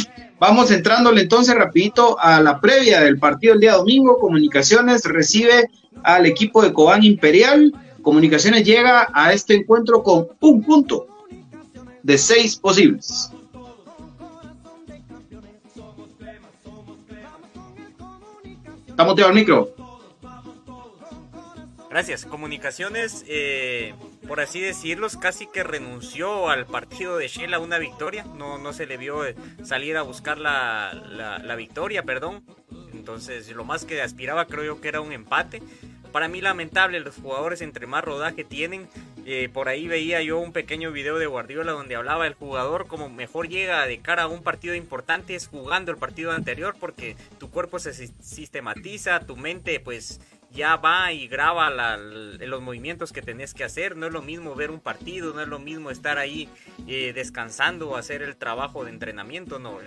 [0.46, 4.20] Vamos entrándole entonces rapidito a la previa del partido el día domingo.
[4.20, 5.70] Comunicaciones recibe
[6.04, 7.74] al equipo de Cobán Imperial.
[8.02, 11.08] Comunicaciones llega a este encuentro con un punto
[12.02, 13.32] de seis posibles.
[18.90, 19.73] Estamos al micro.
[21.94, 22.26] Gracias.
[22.26, 23.94] Comunicaciones, eh,
[24.28, 28.24] por así decirlos, casi que renunció al partido de Shell a una victoria.
[28.24, 30.92] No, no se le vio eh, salir a buscar la,
[31.40, 32.44] la, victoria, perdón.
[32.94, 35.62] Entonces, lo más que aspiraba creo yo que era un empate.
[36.12, 38.90] Para mí lamentable, los jugadores entre más rodaje tienen.
[39.26, 43.08] Eh, por ahí veía yo un pequeño video de Guardiola donde hablaba el jugador como
[43.08, 47.50] mejor llega de cara a un partido importante es jugando el partido anterior porque tu
[47.50, 50.20] cuerpo se sistematiza, tu mente pues
[50.54, 53.98] ya va y graba los movimientos que tenés que hacer.
[53.98, 56.48] No es lo mismo ver un partido, no es lo mismo estar ahí
[56.88, 59.58] eh, descansando o hacer el trabajo de entrenamiento.
[59.58, 59.80] No,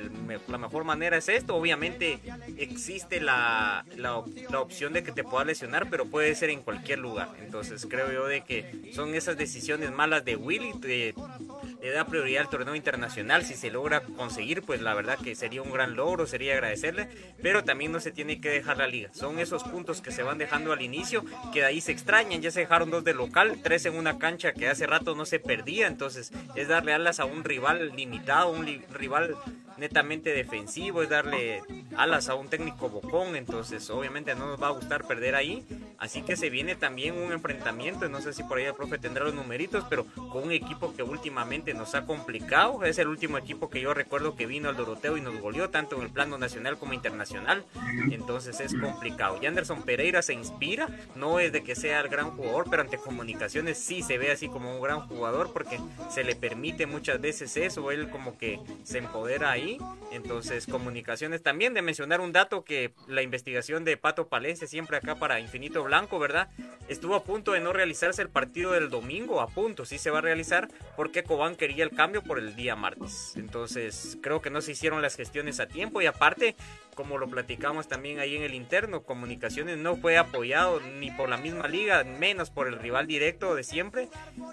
[0.49, 1.55] la mejor manera es esto.
[1.55, 2.19] Obviamente
[2.59, 7.29] existe la, la, opción de que te pueda lesionar, pero puede ser en cualquier lugar.
[7.41, 10.73] Entonces creo yo de que son esas decisiones malas de Willy.
[10.83, 13.45] le da prioridad al torneo internacional.
[13.45, 17.09] Si se logra conseguir, pues la verdad que sería un gran logro, sería agradecerle.
[17.41, 19.11] Pero también no se tiene que dejar la liga.
[19.13, 22.51] Son esos puntos que se van dejando al inicio, que de ahí se extrañan, ya
[22.51, 25.87] se dejaron dos de local, tres en una cancha que hace rato no se perdía,
[25.87, 29.37] entonces es darle alas a un rival limitado, un rival
[29.79, 31.63] netamente defensivo, es darle
[31.97, 35.65] alas a un técnico bocón, entonces obviamente no nos va a gustar perder ahí,
[35.99, 39.25] así que se viene también un enfrentamiento, no sé si por ahí el profe tendrá
[39.25, 43.71] los numeritos, pero con un equipo que últimamente nos ha complicado, es el último equipo
[43.71, 46.79] que yo recuerdo que vino al Doroteo y nos goleó tanto en el plano nacional
[46.79, 47.65] como internacional,
[48.11, 49.39] entonces es complicado.
[49.41, 52.99] Y Anderson Pereira se inspira, no es de que sea el gran jugador, pero ante
[52.99, 55.79] comunicaciones sí se ve así como un gran jugador porque
[56.11, 59.66] se le permite muchas veces eso, él como que se empodera ahí,
[60.13, 65.17] entonces comunicaciones también de mencionar un dato que la investigación de Pato Palencia siempre acá
[65.17, 66.49] para Infinito Blanco, ¿verdad?
[66.89, 70.19] Estuvo a punto de no realizarse el partido del domingo, a punto, sí se va
[70.19, 73.35] a realizar porque Cobán quería el cambio por el día martes.
[73.37, 76.57] Entonces creo que no se hicieron las gestiones a tiempo y aparte
[76.97, 81.37] como lo platicamos también ahí en el interno, Comunicaciones no fue apoyado ni por la
[81.37, 84.09] misma liga, menos por el rival directo de siempre,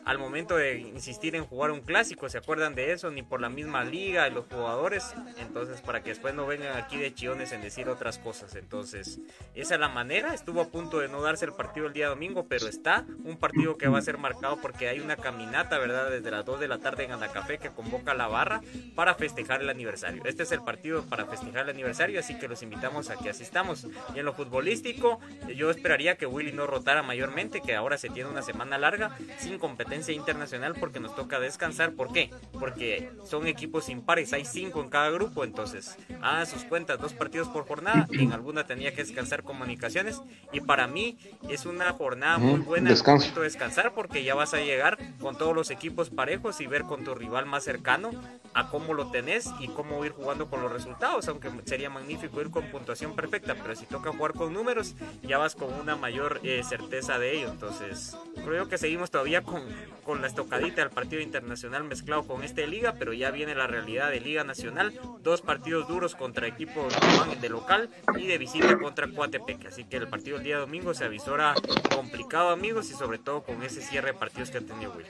[0.06, 3.10] al momento de insistir en jugar un clásico, ¿se acuerdan de eso?
[3.10, 5.03] Ni por la misma liga, los jugadores,
[5.38, 9.20] entonces para que después no vengan aquí de chiones en decir otras cosas, entonces
[9.56, 12.48] esa es la manera, estuvo a punto de no darse el partido el día domingo,
[12.48, 16.10] pero está un partido que va a ser marcado porque hay una caminata, ¿verdad?
[16.10, 18.62] Desde las 2 de la tarde en Anacafé que convoca a la barra
[18.96, 20.24] para festejar el aniversario.
[20.26, 23.88] Este es el partido para festejar el aniversario, así que los invitamos a que asistamos.
[24.16, 25.20] Y en lo futbolístico,
[25.56, 29.58] yo esperaría que Willy no rotara mayormente, que ahora se tiene una semana larga sin
[29.60, 31.94] competencia internacional porque nos toca descansar.
[31.94, 32.30] ¿Por qué?
[32.60, 37.48] Porque son equipos impares, hay cinco en cada grupo, entonces a sus cuentas, dos partidos
[37.48, 40.22] por jornada, en alguna tenía que descansar comunicaciones
[40.52, 41.18] y para mí
[41.50, 43.42] es una jornada muy buena Descanso.
[43.42, 47.16] descansar porque ya vas a llegar con todos los equipos parejos y ver con tu
[47.16, 48.12] rival más cercano
[48.54, 52.52] a cómo lo tenés y cómo ir jugando con los resultados, aunque sería magnífico ir
[52.52, 56.62] con puntuación perfecta, pero si toca jugar con números, ya vas con una mayor eh,
[56.64, 57.50] certeza de ello.
[57.50, 58.16] Entonces,
[58.46, 59.64] creo que seguimos todavía con,
[60.04, 63.66] con la estocadita del partido internacional mezclado con este de liga, pero ya viene la
[63.66, 64.83] realidad de liga nacional,
[65.22, 66.94] dos partidos duros contra equipos
[67.42, 71.06] de local y de visita contra Coatepec, así que el partido el día domingo se
[71.06, 71.54] avisora
[71.96, 75.06] complicado amigos y sobre todo con ese cierre de partidos que ha tenido Will.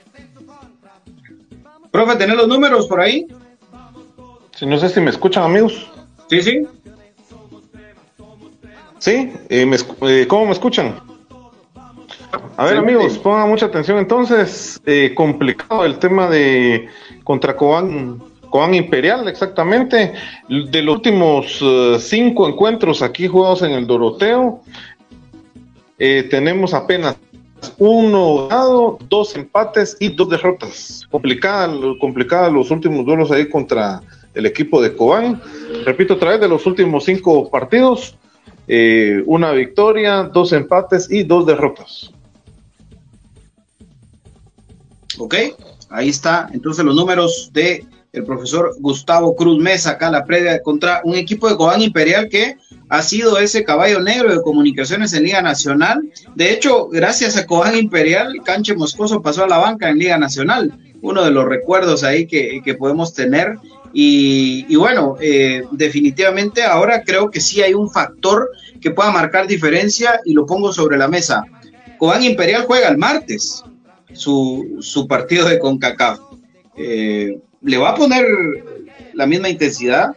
[1.90, 3.26] Profe, ¿tenés los números por ahí?
[4.56, 5.90] Si no sé si me escuchan, amigos.
[6.28, 6.66] Sí, sí.
[8.98, 9.76] Sí, eh, me
[10.08, 10.98] eh, ¿cómo me escuchan?
[12.56, 13.20] A ver, Sí, amigos, sí.
[13.22, 13.98] pongan mucha atención.
[13.98, 16.88] Entonces, eh, complicado el tema de
[17.22, 18.22] contra Cobán,
[18.54, 20.12] Cobán Imperial, exactamente.
[20.48, 24.62] De los últimos eh, cinco encuentros aquí jugados en el Doroteo,
[25.98, 27.16] eh, tenemos apenas
[27.78, 31.04] uno ganado, dos empates y dos derrotas.
[31.10, 31.68] Complicada,
[32.00, 34.00] complicada los últimos duelos ahí contra
[34.34, 35.42] el equipo de Cobán.
[35.84, 38.16] Repito otra vez, de los últimos cinco partidos,
[38.68, 42.12] eh, una victoria, dos empates y dos derrotas.
[45.18, 45.34] Ok,
[45.90, 46.48] ahí está.
[46.52, 47.84] Entonces los números de
[48.14, 52.56] el profesor Gustavo Cruz Mesa, acá la previa contra un equipo de Cobán Imperial que
[52.88, 56.10] ha sido ese caballo negro de comunicaciones en Liga Nacional.
[56.34, 60.72] De hecho, gracias a Cobán Imperial, Canche Moscoso pasó a la banca en Liga Nacional.
[61.02, 63.58] Uno de los recuerdos ahí que, que podemos tener.
[63.92, 68.50] Y, bueno, eh, definitivamente ahora creo que sí hay un factor
[68.80, 71.44] que pueda marcar diferencia y lo pongo sobre la mesa.
[71.98, 73.64] Cobán Imperial juega el martes
[74.12, 76.20] su, su partido de CONCACAF.
[76.76, 78.24] Eh, ¿Le va a poner
[79.14, 80.14] la misma intensidad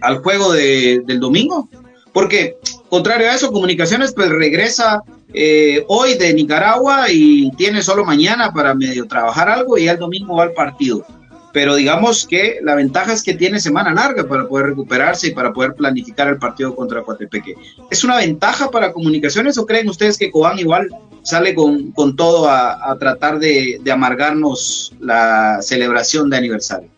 [0.00, 1.68] al juego de, del domingo?
[2.12, 2.56] Porque,
[2.88, 5.02] contrario a eso, Comunicaciones pues regresa
[5.34, 9.98] eh, hoy de Nicaragua y tiene solo mañana para medio trabajar algo y ya el
[9.98, 11.04] domingo va al partido.
[11.52, 15.52] Pero digamos que la ventaja es que tiene semana larga para poder recuperarse y para
[15.52, 17.54] poder planificar el partido contra Coatepeque.
[17.90, 20.88] ¿Es una ventaja para Comunicaciones o creen ustedes que Cobán igual
[21.22, 26.90] sale con, con todo a, a tratar de, de amargarnos la celebración de aniversario?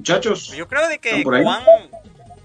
[0.00, 1.22] Muchachos, Yo creo de que.
[1.22, 1.62] Cobán,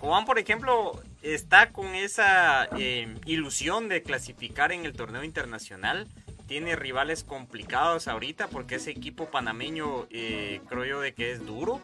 [0.01, 6.07] Cobán, por ejemplo, está con esa eh, ilusión de clasificar en el torneo internacional.
[6.47, 11.81] Tiene rivales complicados ahorita porque ese equipo panameño eh, creo yo de que es duro.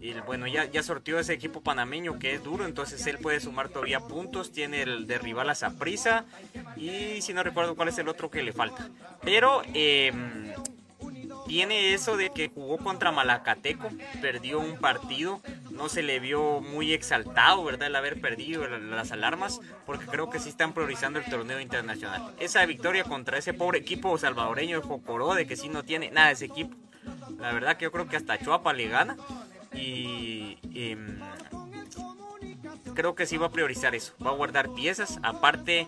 [0.00, 3.68] Y bueno, ya, ya sortió ese equipo panameño que es duro, entonces él puede sumar
[3.68, 4.50] todavía puntos.
[4.50, 6.24] Tiene el de rival a Saprissa
[6.76, 8.88] y si no recuerdo cuál es el otro que le falta.
[9.22, 10.10] Pero eh,
[11.46, 13.90] tiene eso de que jugó contra Malacateco,
[14.22, 17.88] perdió un partido, no se le vio muy exaltado, ¿verdad?
[17.88, 22.34] El haber perdido las alarmas, porque creo que sí están priorizando el torneo internacional.
[22.38, 26.30] Esa victoria contra ese pobre equipo salvadoreño de Jocoró, de que sí no tiene nada
[26.30, 26.74] ese equipo.
[27.38, 29.16] La verdad que yo creo que hasta Chuapa le gana
[29.72, 30.58] y...
[30.74, 31.18] em,
[32.94, 35.86] creo que sí va a priorizar eso, va a guardar piezas, aparte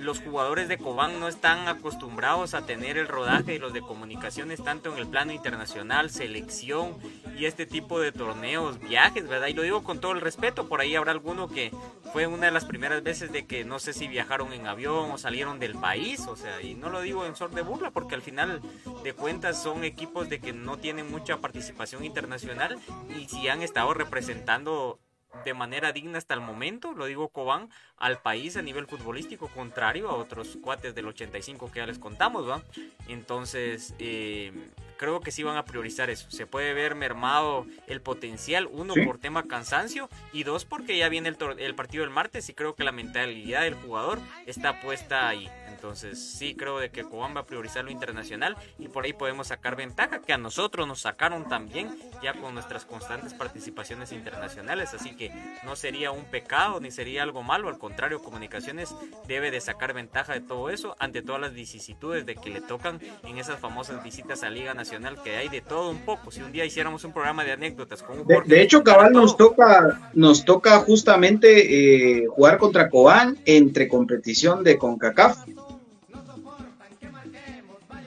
[0.00, 4.62] los jugadores de Cobán no están acostumbrados a tener el rodaje de los de comunicaciones
[4.62, 6.96] tanto en el plano internacional, selección
[7.38, 9.48] y este tipo de torneos, viajes, ¿verdad?
[9.48, 11.70] Y lo digo con todo el respeto, por ahí habrá alguno que
[12.12, 15.18] fue una de las primeras veces de que no sé si viajaron en avión o
[15.18, 18.22] salieron del país, o sea, y no lo digo en sort de burla porque al
[18.22, 18.60] final
[19.04, 22.78] de cuentas son equipos de que no tienen mucha participación internacional
[23.18, 24.98] y si han estado representando
[25.44, 30.08] de manera digna hasta el momento, lo digo Cobán, al país a nivel futbolístico, contrario
[30.08, 32.62] a otros cuates del 85 que ya les contamos, ¿va?
[33.08, 34.52] Entonces, eh,
[35.00, 36.30] creo que sí van a priorizar eso.
[36.30, 41.30] Se puede ver mermado el potencial, uno por tema cansancio y dos porque ya viene
[41.30, 45.48] el, el partido del martes y creo que la mentalidad del jugador está puesta ahí.
[45.68, 49.46] Entonces sí creo de que Cobán va a priorizar lo internacional y por ahí podemos
[49.46, 54.92] sacar ventaja que a nosotros nos sacaron también ya con nuestras constantes participaciones internacionales.
[54.92, 55.32] Así que
[55.64, 57.70] no sería un pecado ni sería algo malo.
[57.70, 58.94] Al contrario, Comunicaciones
[59.26, 63.00] debe de sacar ventaja de todo eso ante todas las vicisitudes de que le tocan
[63.22, 64.89] en esas famosas visitas a Liga Nacional
[65.22, 66.30] que hay de todo un poco.
[66.30, 70.10] Si un día hiciéramos un programa de anécdotas con un de, hecho, cabal nos toca,
[70.14, 75.38] nos toca justamente eh, jugar contra Cobán entre competición de CONCACAF.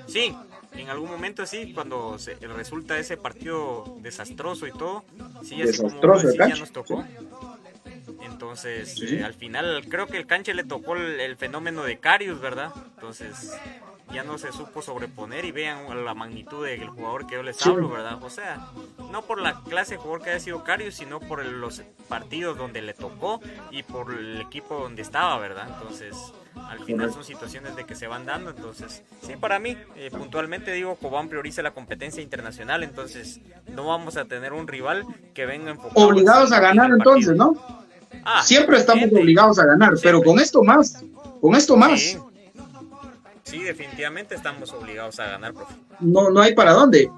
[0.08, 0.36] Sí,
[0.76, 5.04] en algún momento sí, cuando se, resulta ese partido desastroso y todo,
[5.42, 7.04] sí, así desastroso, como ya nos tocó.
[8.22, 12.72] Entonces, eh, al final, creo que el canche le tocó el, fenómeno de Carius, ¿verdad?
[12.96, 13.54] Entonces,
[14.12, 17.90] ya no se supo sobreponer y vean la magnitud del jugador que yo les hablo,
[17.90, 18.22] ¿verdad?
[18.22, 18.68] O sea,
[19.12, 22.82] no por la clase de jugador que haya sido Carius, sino por los partidos donde
[22.82, 23.40] le tocó
[23.72, 25.68] y por el equipo donde estaba, ¿verdad?
[25.68, 26.16] Entonces,
[26.56, 30.72] al final son situaciones de que se van dando, entonces, sí, para mí, eh, puntualmente
[30.72, 33.40] digo, Cobán prioriza la competencia internacional, entonces
[33.74, 36.08] no vamos a tener un rival que venga enfocado.
[36.08, 37.56] Obligados a ganar entonces, ¿no?
[38.26, 41.04] Ah, Siempre estamos obligados a ganar, pero con esto más,
[41.42, 42.00] con esto más.
[42.00, 42.18] Sí.
[43.52, 45.54] Definitivamente estamos obligados a ganar.
[46.00, 47.10] No, no hay para dónde,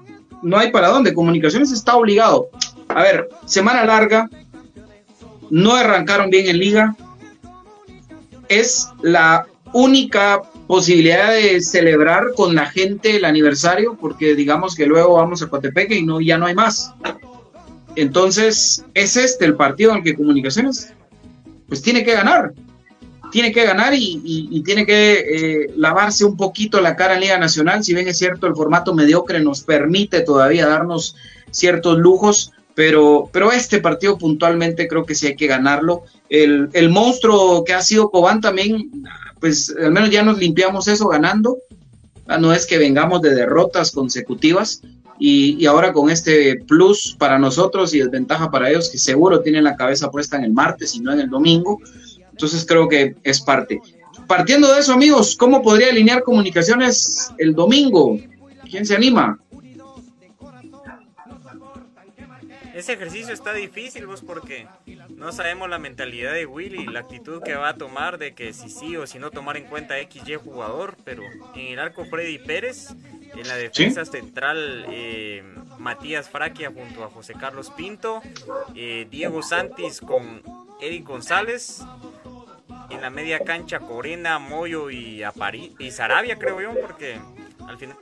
[0.42, 2.48] no hay para dónde, Comunicaciones está obligado.
[2.88, 4.28] A ver, semana larga,
[5.50, 6.96] no arrancaron bien en liga,
[8.48, 15.14] es la única posibilidad de celebrar con la gente el aniversario, porque digamos que luego
[15.14, 16.92] vamos a Cotepeque y no, ya no hay más.
[17.94, 20.92] Entonces, es este el partido en el que Comunicaciones,
[21.68, 22.52] pues tiene que ganar,
[23.36, 27.84] tiene que ganar y, tiene que eh, lavarse un poquito la cara en Liga Nacional.
[27.84, 31.16] Si bien es cierto, el formato mediocre nos permite todavía darnos
[31.50, 36.04] ciertos lujos, pero, pero este partido puntualmente creo que sí hay que ganarlo.
[36.30, 38.90] El, monstruo que ha sido Cobán también,
[39.38, 41.58] pues al menos ya nos limpiamos eso ganando.
[42.40, 44.80] No es que vengamos de derrotas consecutivas.
[45.18, 49.76] Y, ahora con este plus para nosotros y desventaja para ellos, que seguro tienen la
[49.76, 51.80] cabeza puesta en el martes y no en el domingo.
[52.36, 53.80] Entonces creo que es parte.
[54.26, 58.18] Partiendo de eso, amigos, ¿cómo podría alinear comunicaciones el domingo?
[58.70, 59.38] ¿Quién se anima?
[62.76, 64.66] ese ejercicio está difícil, vos, porque
[65.08, 68.68] no sabemos la mentalidad de Willy, la actitud que va a tomar de que si
[68.68, 71.22] sí o si no tomar en cuenta XY jugador, pero
[71.54, 72.90] en el arco Freddy Pérez,
[73.34, 75.42] en la defensa central eh,
[75.78, 78.20] Matías Fraquia junto a José Carlos Pinto,
[78.74, 80.42] eh, Diego Santis con
[80.78, 81.82] Eric González,
[82.90, 87.18] en la media cancha Corena, Moyo y, Apari y Sarabia, creo yo, porque
[87.66, 87.96] al final...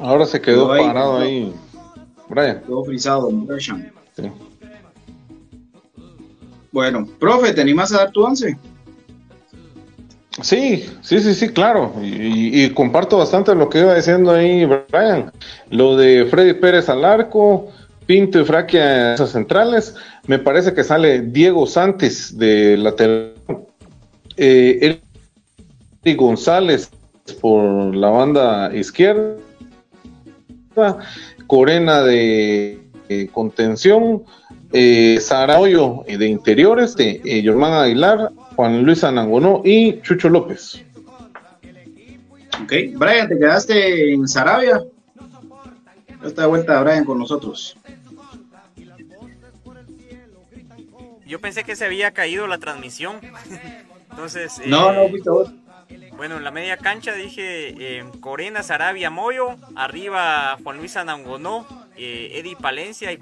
[0.00, 1.54] Ahora se quedó, parado ahí,
[2.28, 2.62] Brian.
[2.62, 3.30] Quedó frisado,
[6.72, 8.58] Bueno, profe, ¿te animas a dar tu once?
[10.42, 11.94] Sí, sí, sí, sí, claro.
[12.02, 15.32] Y, comparto bastante lo que iba diciendo ahí Brian.
[15.70, 17.68] Lo de Freddy Pérez al arco,
[18.06, 19.94] Pinto y Fraquia en esas centrales.
[20.26, 23.34] Me parece que sale Diego Santis de lateral.
[24.36, 25.00] Eh,
[26.04, 26.90] Eric González
[27.40, 29.36] por la banda izquierda.
[31.46, 32.80] Corena de
[33.32, 34.24] contención,
[34.72, 40.82] eh, Saraoyo de interiores, de eh, Aguilar, Juan Luis Anangonó y Chucho López.
[42.62, 44.82] Ok, Brian, te quedaste en Sarabia.
[46.24, 47.76] Esta vuelta Brian con nosotros.
[51.26, 53.16] Yo pensé que se había caído la transmisión.
[54.10, 54.60] Entonces.
[54.66, 55.50] No, no, fuiste vos.
[56.16, 61.66] Bueno, en la media cancha dije eh, Corena, Sarabia, Moyo, arriba Juan Luis Anangonó,
[61.96, 63.18] eh, Eddie Palencia y,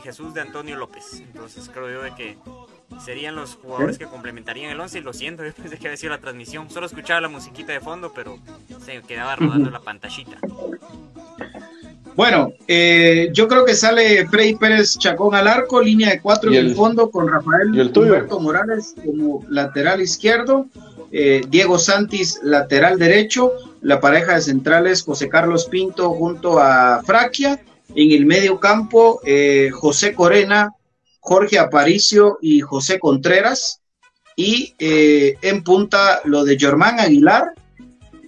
[0.00, 1.20] Jesús de Antonio López.
[1.20, 2.36] Entonces creo yo de que
[3.04, 6.12] serían los jugadores que complementarían el 11 y lo siento, después de que había sido
[6.12, 6.70] la transmisión.
[6.70, 8.38] Solo escuchaba la musiquita de fondo, pero
[8.84, 10.38] se quedaba rodando la pantallita.
[12.14, 16.56] Bueno, eh, yo creo que sale Freddy Pérez Chacón al arco, línea de cuatro en
[16.56, 20.66] el, fondo con Rafael Humberto Morales como lateral izquierdo,
[21.10, 27.60] eh, Diego Santis lateral derecho, la pareja de centrales José Carlos Pinto junto a Fraquia,
[27.94, 30.74] en el medio campo eh, José Corena,
[31.20, 33.80] Jorge Aparicio y José Contreras,
[34.34, 37.52] y en punta lo de Germán Aguilar,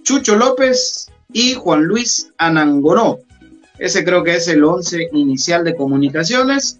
[0.03, 3.17] Chucho López y Juan Luis Anangonó.
[3.79, 6.79] Ese creo que es el 11 inicial de comunicaciones.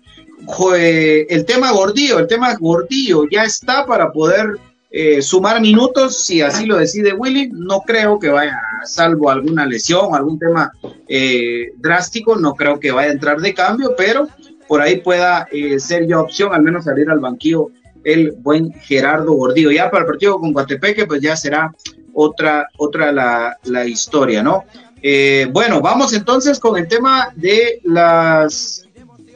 [0.78, 4.60] El tema Gordillo, el tema Gordillo ya está para poder
[4.92, 7.50] eh, sumar minutos si así lo decide Willy.
[7.52, 10.72] No creo que vaya, salvo alguna lesión, algún tema
[11.08, 14.28] eh, drástico, no creo que vaya a entrar de cambio, pero
[14.68, 17.70] por ahí pueda eh, ser ya opción, al menos salir al banquillo
[18.04, 19.72] el buen Gerardo Gordillo.
[19.72, 21.74] Ya para el partido con Guatepeque, pues ya será
[22.14, 24.64] otra, otra la, la historia, ¿no?
[25.02, 28.84] Eh, bueno, vamos entonces con el tema de las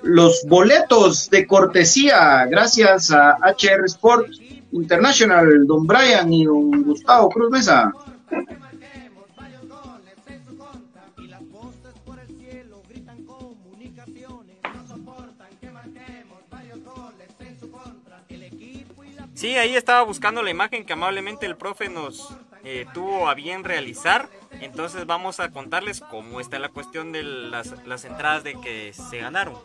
[0.01, 4.27] los boletos de cortesía, gracias a HR Sport
[4.71, 7.91] International, don Brian y don Gustavo Cruz Mesa.
[19.39, 23.63] Sí, ahí estaba buscando la imagen que amablemente el profe nos eh, tuvo a bien
[23.63, 24.27] realizar.
[24.59, 29.19] Entonces vamos a contarles cómo está la cuestión de las, las entradas de que se
[29.19, 29.55] ganaron.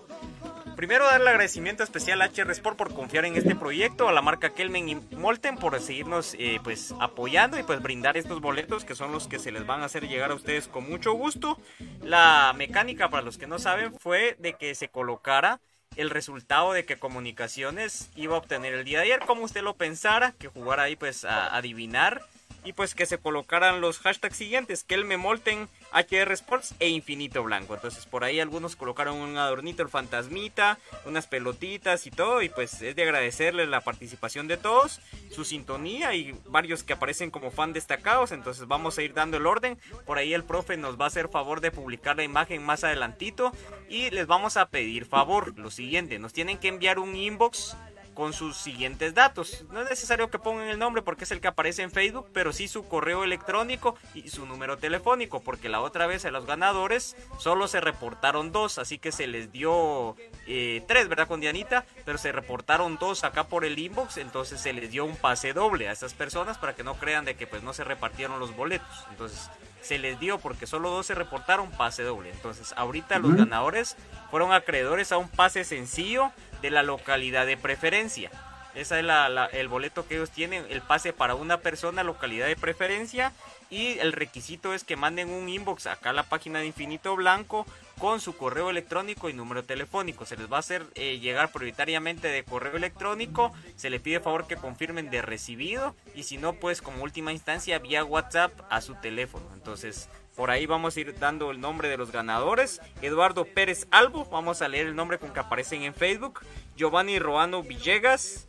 [0.76, 4.50] Primero darle agradecimiento especial a HR Sport por confiar en este proyecto, a la marca
[4.50, 9.12] Kelmen y Molten por seguirnos eh, pues apoyando y pues brindar estos boletos que son
[9.12, 11.58] los que se les van a hacer llegar a ustedes con mucho gusto.
[12.02, 15.60] La mecánica para los que no saben fue de que se colocara
[15.96, 19.76] el resultado de que Comunicaciones iba a obtener el día de ayer, como usted lo
[19.76, 22.20] pensara, que jugara ahí pues a adivinar
[22.64, 27.74] y pues que se colocaran los hashtags siguientes, Kelme Molten, HR Sports e Infinito Blanco.
[27.74, 32.42] Entonces por ahí algunos colocaron un adornito, el fantasmita, unas pelotitas y todo.
[32.42, 35.00] Y pues es de agradecerles la participación de todos,
[35.30, 38.32] su sintonía y varios que aparecen como fan destacados.
[38.32, 39.78] Entonces vamos a ir dando el orden.
[40.06, 43.52] Por ahí el profe nos va a hacer favor de publicar la imagen más adelantito.
[43.88, 47.76] Y les vamos a pedir favor, lo siguiente, nos tienen que enviar un inbox
[48.14, 49.64] con sus siguientes datos.
[49.70, 52.52] No es necesario que pongan el nombre porque es el que aparece en Facebook, pero
[52.52, 57.16] sí su correo electrónico y su número telefónico, porque la otra vez a los ganadores
[57.38, 61.28] solo se reportaron dos, así que se les dio eh, tres, ¿verdad?
[61.28, 65.16] Con Dianita, pero se reportaron dos acá por el inbox, entonces se les dio un
[65.16, 68.38] pase doble a esas personas para que no crean de que pues no se repartieron
[68.38, 69.06] los boletos.
[69.10, 69.50] Entonces
[69.84, 72.30] se les dio porque solo dos se reportaron pase doble.
[72.30, 73.96] Entonces ahorita los ganadores
[74.30, 76.32] fueron acreedores a un pase sencillo
[76.64, 78.30] de la localidad de preferencia.
[78.74, 79.06] Ese es
[79.52, 83.32] el boleto que ellos tienen, el pase para una persona, localidad de preferencia.
[83.68, 87.66] Y el requisito es que manden un inbox acá a la página de Infinito Blanco
[87.98, 90.24] con su correo electrónico y número telefónico.
[90.24, 93.52] Se les va a hacer eh, llegar prioritariamente de correo electrónico.
[93.76, 95.94] Se le pide favor que confirmen de recibido.
[96.14, 99.46] Y si no, pues como última instancia vía WhatsApp a su teléfono.
[99.52, 102.80] Entonces por ahí vamos a ir dando el nombre de los ganadores.
[103.02, 106.40] Eduardo Pérez Albo, vamos a leer el nombre con que aparecen en Facebook.
[106.76, 108.48] Giovanni Roano Villegas,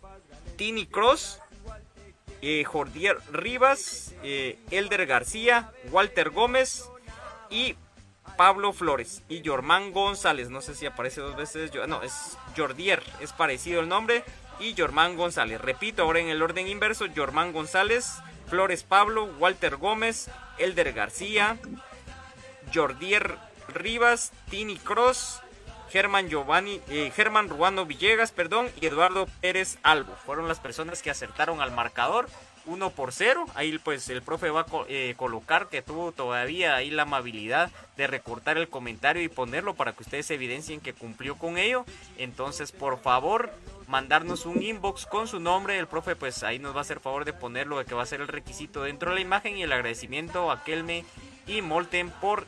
[0.56, 1.40] Tini Cross,
[2.42, 6.90] eh, Jordier Rivas, eh, Elder García, Walter Gómez
[7.50, 7.76] y
[8.36, 9.24] Pablo Flores.
[9.30, 11.72] Y Jormán González, no sé si aparece dos veces.
[11.88, 14.24] No, es Jordier, es parecido el nombre.
[14.60, 15.62] Y Jormán González.
[15.62, 18.14] Repito, ahora en el orden inverso, Jormán González,
[18.48, 21.58] Flores Pablo, Walter Gómez, Elder García,
[22.74, 23.38] Jordier
[23.74, 25.42] Rivas, Tini Cross,
[25.90, 30.16] Germán Giovanni, eh, Germán Ruano Villegas, perdón, y Eduardo Pérez Albo.
[30.26, 32.28] Fueron las personas que acertaron al marcador.
[32.66, 33.46] 1 por 0.
[33.56, 38.08] Ahí pues el profe va a eh, colocar que tuvo todavía ahí la amabilidad de
[38.08, 41.86] recortar el comentario y ponerlo para que ustedes evidencien que cumplió con ello.
[42.18, 43.52] Entonces por favor
[43.88, 45.78] mandarnos un inbox con su nombre.
[45.78, 48.22] El profe pues ahí nos va a hacer favor de ponerlo que va a ser
[48.22, 51.06] el requisito dentro de la imagen y el agradecimiento a Kelme
[51.48, 52.48] y Molten por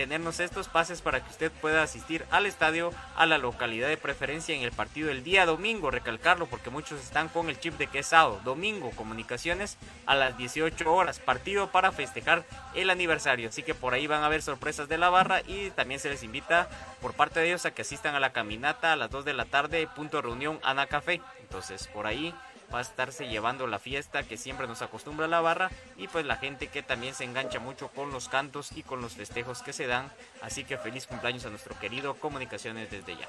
[0.00, 4.54] tenernos estos pases para que usted pueda asistir al estadio a la localidad de preferencia
[4.54, 8.00] en el partido el día domingo, recalcarlo porque muchos están con el chip de que
[8.42, 9.76] domingo, comunicaciones
[10.06, 14.26] a las 18 horas, partido para festejar el aniversario, así que por ahí van a
[14.26, 16.70] haber sorpresas de la barra y también se les invita
[17.02, 19.44] por parte de ellos a que asistan a la caminata a las 2 de la
[19.44, 22.34] tarde, punto de reunión Ana Café, entonces por ahí
[22.72, 26.36] va a estarse llevando la fiesta que siempre nos acostumbra la barra y pues la
[26.36, 29.86] gente que también se engancha mucho con los cantos y con los festejos que se
[29.86, 30.06] dan.
[30.42, 33.28] Así que feliz cumpleaños a nuestro querido Comunicaciones desde ya.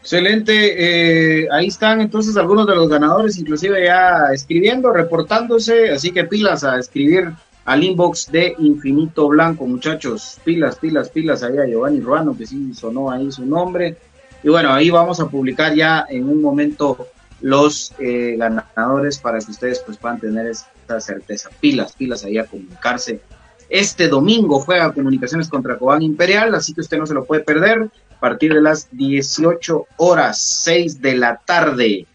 [0.00, 6.22] Excelente, eh, ahí están entonces algunos de los ganadores, inclusive ya escribiendo, reportándose, así que
[6.22, 7.32] pilas a escribir
[7.64, 10.38] al inbox de Infinito Blanco, muchachos.
[10.44, 13.96] Pilas, pilas, pilas ahí a Giovanni Ruano, que sí sonó ahí su nombre.
[14.44, 17.08] Y bueno, ahí vamos a publicar ya en un momento
[17.40, 21.50] los eh, ganadores para que ustedes pues puedan tener esta certeza.
[21.60, 23.20] Pilas, pilas ahí a comunicarse.
[23.68, 27.90] Este domingo juega Comunicaciones contra Cobán Imperial, así que usted no se lo puede perder.
[28.16, 32.06] A partir de las 18 horas, 6 de la tarde,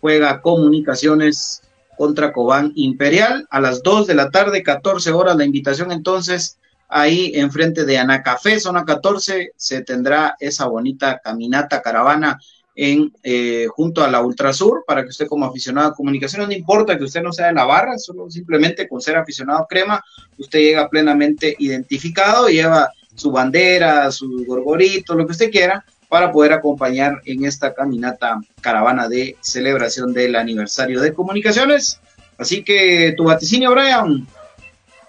[0.00, 1.62] juega Comunicaciones
[1.96, 3.46] contra Cobán Imperial.
[3.50, 8.58] A las 2 de la tarde, 14 horas, la invitación entonces ahí enfrente de Anacafé,
[8.58, 12.40] zona 14, se tendrá esa bonita caminata, caravana
[12.80, 16.96] en, eh, junto a la Ultrasur, para que usted como aficionado a comunicaciones, no importa
[16.96, 20.00] que usted no sea de la barra, solo simplemente con ser aficionado a crema,
[20.38, 26.52] usted llega plenamente identificado, lleva su bandera, su gorgorito, lo que usted quiera, para poder
[26.52, 31.98] acompañar en esta caminata caravana de celebración del aniversario de comunicaciones.
[32.38, 34.24] Así que tu vaticinio, Brian,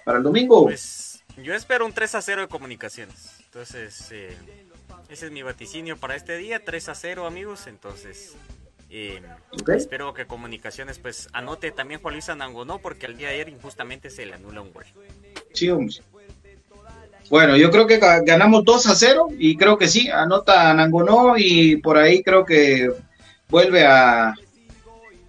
[0.04, 0.64] para el domingo.
[0.64, 3.30] Pues yo espero un 3 a 0 de comunicaciones.
[3.44, 4.36] Entonces, eh,
[5.10, 8.36] ese es mi vaticinio para este día, 3 a 0 amigos, entonces
[8.90, 9.20] eh,
[9.76, 14.10] espero que Comunicaciones pues anote también Juan Luis Anangonó porque el día de ayer injustamente
[14.10, 14.84] se le anula un gol.
[15.52, 15.94] Sí, hombre.
[17.28, 21.76] Bueno, yo creo que ganamos 2 a 0 y creo que sí, anota Anangonó y
[21.76, 22.90] por ahí creo que
[23.48, 24.34] vuelve a, a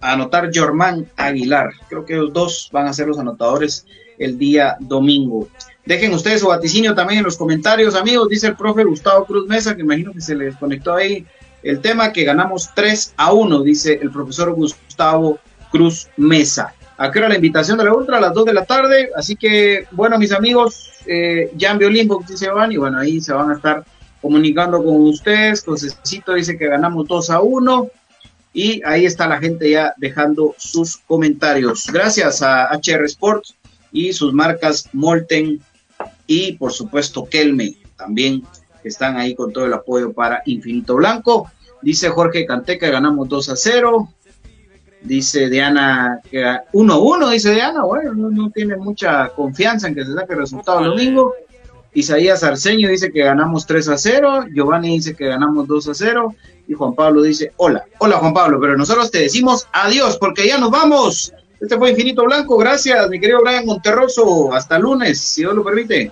[0.00, 1.70] anotar Germán Aguilar.
[1.88, 3.86] Creo que los dos van a ser los anotadores
[4.18, 5.48] el día domingo.
[5.84, 8.28] Dejen ustedes su vaticinio también en los comentarios, amigos.
[8.28, 11.26] Dice el profe Gustavo Cruz Mesa, que imagino que se les conectó ahí
[11.62, 15.38] el tema, que ganamos 3 a 1, dice el profesor Gustavo
[15.70, 16.74] Cruz Mesa.
[16.98, 18.18] ¿A qué hora la invitación de la Ultra?
[18.18, 19.10] A las 2 de la tarde.
[19.16, 23.50] Así que, bueno, mis amigos, eh, Jan Biolimbo, dice van, y bueno, ahí se van
[23.50, 23.84] a estar
[24.20, 25.64] comunicando con ustedes.
[25.64, 27.88] Josecito dice que ganamos 2 a 1.
[28.54, 31.86] Y ahí está la gente ya dejando sus comentarios.
[31.90, 33.56] Gracias a HR Sports
[33.90, 35.60] y sus marcas Molten
[36.26, 38.42] y por supuesto Kelme también
[38.84, 41.50] están ahí con todo el apoyo para Infinito Blanco.
[41.80, 44.08] Dice Jorge Canteca, ganamos 2 a 0.
[45.02, 50.04] Dice Diana que 1 a 1, dice Diana, bueno, no, tiene mucha confianza en que
[50.04, 51.34] se saque el resultado el domingo.
[51.94, 56.34] Isaías Arceño dice que ganamos 3 a 0, Giovanni dice que ganamos 2 a 0
[56.68, 60.56] y Juan Pablo dice, hola, hola Juan Pablo, pero nosotros te decimos adiós porque ya
[60.56, 61.34] nos vamos.
[61.62, 62.56] Este fue Infinito Blanco.
[62.56, 64.52] Gracias, mi querido Brian Monterroso.
[64.52, 66.10] Hasta lunes, si Dios lo permite.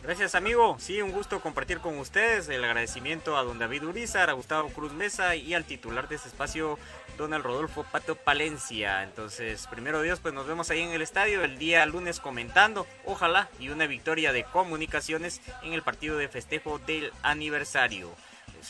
[0.00, 0.76] Gracias, amigo.
[0.78, 2.48] Sí, un gusto compartir con ustedes.
[2.48, 6.28] El agradecimiento a don David Urizar, a Gustavo Cruz Mesa y al titular de este
[6.28, 6.78] espacio,
[7.18, 9.02] Donald Rodolfo Pato Palencia.
[9.02, 13.48] Entonces, primero Dios, pues nos vemos ahí en el estadio el día lunes comentando, ojalá,
[13.58, 18.12] y una victoria de comunicaciones en el partido de festejo del aniversario.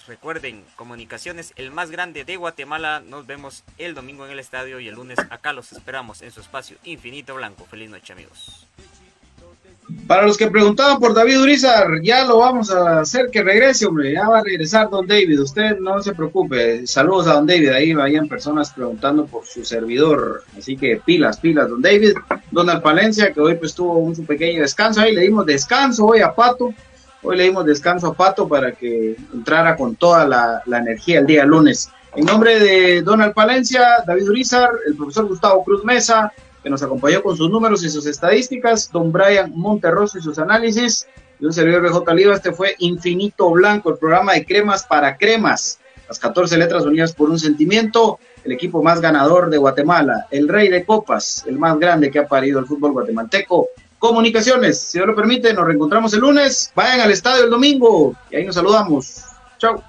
[0.07, 3.01] Recuerden, Comunicaciones, el más grande de Guatemala.
[3.01, 6.41] Nos vemos el domingo en el estadio y el lunes acá los esperamos en su
[6.41, 7.66] espacio Infinito Blanco.
[7.66, 8.66] Feliz noche, amigos.
[10.09, 14.12] Para los que preguntaban por David Urizar, ya lo vamos a hacer que regrese, hombre.
[14.12, 15.41] Ya va a regresar Don David.
[15.41, 16.87] Usted no se preocupe.
[16.87, 17.70] Saludos a Don David.
[17.70, 20.43] Ahí vayan personas preguntando por su servidor.
[20.59, 22.14] Así que pilas, pilas, Don David.
[22.51, 25.01] Donald Palencia, que hoy pues tuvo un pequeño descanso.
[25.01, 26.74] Ahí le dimos descanso hoy a Pato.
[27.28, 31.44] Hoy le dimos descanso a Pato para que entrara con toda la, energía el día
[31.44, 31.90] lunes.
[32.14, 37.24] En nombre de Donald Palencia, David Urizar, el profesor Gustavo Cruz Mesa, que nos acompañó
[37.24, 41.08] con sus números y sus estadísticas, don Brian Monterroso y sus análisis,
[41.40, 45.80] y un servidor BJ Oliva, este fue Infinito Blanco, el programa de cremas para cremas,
[46.06, 50.68] las 14 letras unidas por un sentimiento, el equipo más ganador de Guatemala, el rey
[50.68, 53.66] de copas, el más grande que ha parido el fútbol guatemalteco,
[53.99, 54.80] comunicaciones.
[54.80, 56.72] Si Dios lo permite, nos reencontramos el lunes.
[56.74, 59.24] Vayan al estadio el domingo y ahí nos saludamos.
[59.59, 59.82] Chao.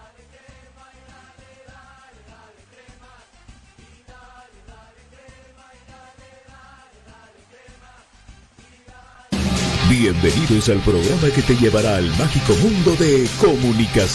[9.89, 14.05] Bienvenidos al programa que te llevará al mágico mundo de comunicación.